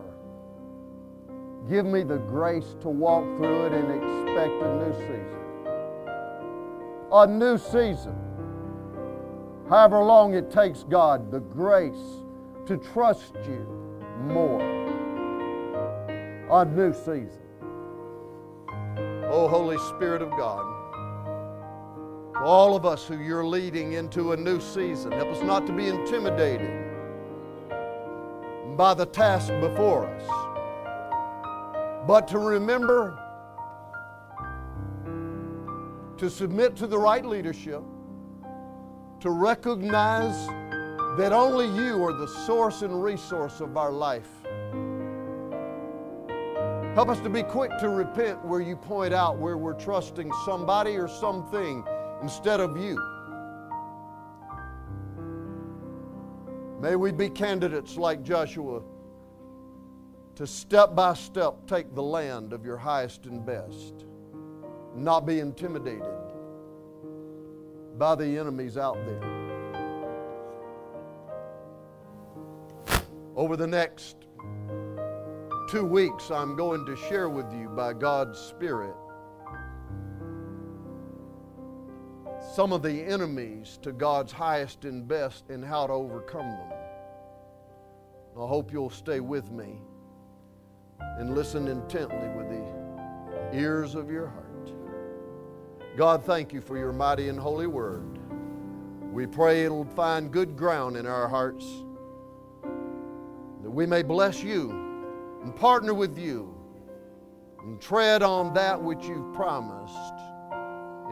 give 1.69 1.87
me 1.87 2.03
the 2.03 2.19
grace 2.19 2.77
to 2.81 2.89
walk 2.89 3.25
through 3.37 3.67
it 3.67 3.73
and 3.73 3.91
expect 3.91 4.63
a 4.63 4.75
new 4.77 4.93
season. 5.01 5.39
A 7.13 7.27
new 7.27 7.59
season. 7.59 8.17
However 9.69 10.03
long 10.03 10.35
it 10.35 10.51
takes, 10.51 10.85
God, 10.85 11.31
the 11.31 11.41
grace 11.41 12.23
to 12.67 12.77
trust 12.77 13.35
you 13.47 13.67
more. 14.27 14.61
A 16.51 16.65
new 16.65 16.93
season. 16.93 17.43
Oh, 19.31 19.47
Holy 19.47 19.77
Spirit 19.97 20.23
of 20.23 20.31
God, 20.31 20.65
all 22.43 22.75
of 22.75 22.87
us 22.87 23.07
who 23.07 23.19
you're 23.19 23.45
leading 23.45 23.93
into 23.93 24.33
a 24.33 24.37
new 24.37 24.59
season, 24.59 25.13
help 25.13 25.29
us 25.29 25.43
not 25.43 25.67
to 25.67 25.73
be 25.73 25.89
intimidated 25.89 26.89
by 28.77 28.95
the 28.95 29.05
task 29.05 29.49
before 29.61 30.07
us, 30.07 30.23
but 32.09 32.27
to 32.27 32.39
remember 32.39 33.19
to 36.17 36.31
submit 36.31 36.75
to 36.75 36.87
the 36.87 36.99
right 36.99 37.23
leadership, 37.23 37.83
to 39.21 39.29
recognize 39.29 40.47
that 41.19 41.33
only 41.35 41.67
you 41.67 42.03
are 42.03 42.15
the 42.15 42.27
source 42.47 42.81
and 42.81 43.03
resource 43.03 43.61
of 43.61 43.77
our 43.77 43.93
life. 43.93 44.31
Help 46.95 47.11
us 47.11 47.21
to 47.21 47.29
be 47.29 47.43
quick 47.43 47.71
to 47.79 47.91
repent 47.91 48.43
where 48.43 48.63
you 48.63 48.75
point 48.75 49.13
out 49.13 49.37
where 49.37 49.59
we're 49.59 49.79
trusting 49.79 50.33
somebody 50.47 50.97
or 50.97 51.09
something 51.09 51.85
instead 52.23 52.59
of 52.59 52.79
you. 52.79 52.99
May 56.81 56.97
we 56.97 57.13
be 57.13 57.29
candidates 57.29 57.99
like 57.99 58.23
Joshua 58.23 58.81
to 60.39 60.47
step 60.47 60.95
by 60.95 61.15
step 61.15 61.67
take 61.67 61.93
the 61.97 62.03
land 62.03 62.53
of 62.53 62.65
your 62.65 62.77
highest 62.77 63.27
and 63.27 63.45
best, 63.45 64.05
not 64.95 65.27
be 65.27 65.41
intimidated 65.41 66.05
by 67.99 68.15
the 68.15 68.39
enemies 68.39 68.77
out 68.77 68.95
there. 69.05 69.25
Over 73.35 73.57
the 73.57 73.67
next 73.67 74.29
two 75.69 75.85
weeks, 75.85 76.31
I'm 76.31 76.55
going 76.55 76.87
to 76.87 76.95
share 76.95 77.29
with 77.29 77.53
you 77.53 77.69
by 77.71 77.93
God's 77.93 78.39
Spirit 78.39 78.95
some 82.55 82.73
of 82.73 82.81
the 82.85 83.03
enemies 83.03 83.81
to 83.83 83.91
God's 83.91 84.31
highest 84.31 84.85
and 84.85 85.09
best 85.09 85.51
and 85.51 85.65
how 85.65 85.89
to 85.89 85.93
overcome 85.93 86.49
them. 86.49 86.73
I 88.37 88.47
hope 88.47 88.73
you'll 88.73 88.89
stay 88.89 89.19
with 89.19 89.51
me 89.51 89.81
and 91.01 91.35
listen 91.35 91.69
intently 91.69 92.29
with 92.29 92.49
the 92.49 93.59
ears 93.59 93.95
of 93.95 94.11
your 94.11 94.27
heart. 94.29 94.73
God, 95.97 96.25
thank 96.25 96.53
you 96.53 96.61
for 96.61 96.77
your 96.79 96.93
mighty 96.93 97.29
and 97.29 97.39
holy 97.39 97.67
word. 97.67 98.19
We 99.13 99.27
pray 99.27 99.65
it'll 99.65 99.85
find 99.85 100.31
good 100.31 100.57
ground 100.57 100.97
in 100.97 101.07
our 101.07 101.29
hearts, 101.29 101.65
that 103.63 103.71
we 103.71 103.87
may 103.87 104.03
bless 104.03 104.43
you 104.43 104.71
and 105.43 105.57
partner 105.57 105.95
with 105.95 106.19
you 106.19 106.55
and 107.61 107.81
tread 107.81 108.23
on 108.23 108.55
that 108.55 108.81
which 108.81 109.07
you've 109.07 109.33
promised 109.35 109.95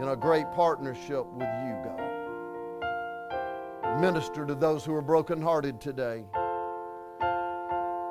in 0.01 0.09
a 0.09 0.17
great 0.17 0.47
partnership 0.53 1.27
with 1.33 1.49
you, 1.49 1.75
God. 1.85 2.03
Minister 4.01 4.45
to 4.47 4.55
those 4.55 4.85
who 4.85 4.95
are 4.95 5.03
brokenhearted 5.03 5.81
today. 5.81 6.25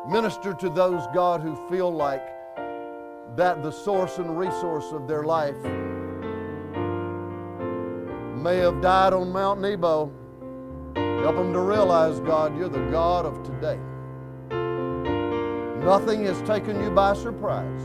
Minister 0.07 0.53
to 0.53 0.69
those, 0.69 1.07
God, 1.13 1.41
who 1.41 1.55
feel 1.69 1.91
like 1.91 2.25
that 3.35 3.63
the 3.63 3.71
source 3.71 4.17
and 4.17 4.37
resource 4.37 4.91
of 4.91 5.07
their 5.07 5.23
life 5.23 5.61
may 8.41 8.57
have 8.57 8.81
died 8.81 9.13
on 9.13 9.31
Mount 9.31 9.59
Nebo. 9.59 10.11
Help 10.95 11.35
them 11.35 11.51
to 11.53 11.59
realize, 11.59 12.19
God, 12.19 12.55
you're 12.55 12.69
the 12.69 12.85
God 12.91 13.25
of 13.25 13.43
today. 13.43 13.79
Nothing 15.83 16.23
has 16.25 16.39
taken 16.47 16.81
you 16.83 16.91
by 16.91 17.13
surprise. 17.15 17.81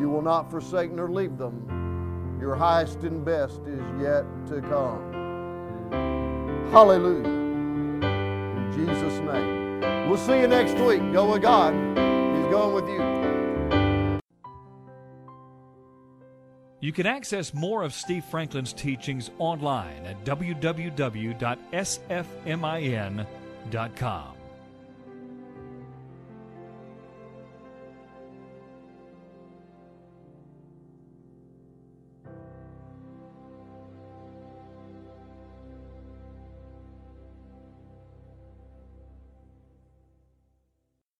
You 0.00 0.08
will 0.08 0.22
not 0.22 0.50
forsake 0.50 0.92
nor 0.92 1.10
leave 1.10 1.36
them. 1.36 2.38
Your 2.40 2.54
highest 2.54 3.02
and 3.02 3.24
best 3.24 3.60
is 3.66 3.82
yet 4.00 4.24
to 4.46 4.60
come. 4.62 5.10
Hallelujah. 6.70 7.28
In 7.28 8.72
Jesus' 8.74 9.18
name. 9.20 9.51
We'll 10.08 10.18
see 10.18 10.40
you 10.40 10.48
next 10.48 10.74
week. 10.84 11.00
Go 11.12 11.32
with 11.32 11.42
God. 11.42 11.72
He's 11.74 12.50
going 12.50 12.74
with 12.74 12.88
you. 12.88 13.22
You 16.80 16.92
can 16.92 17.06
access 17.06 17.54
more 17.54 17.84
of 17.84 17.94
Steve 17.94 18.24
Franklin's 18.24 18.72
teachings 18.72 19.30
online 19.38 20.04
at 20.04 20.24
www.sfmin.com. 20.24 20.82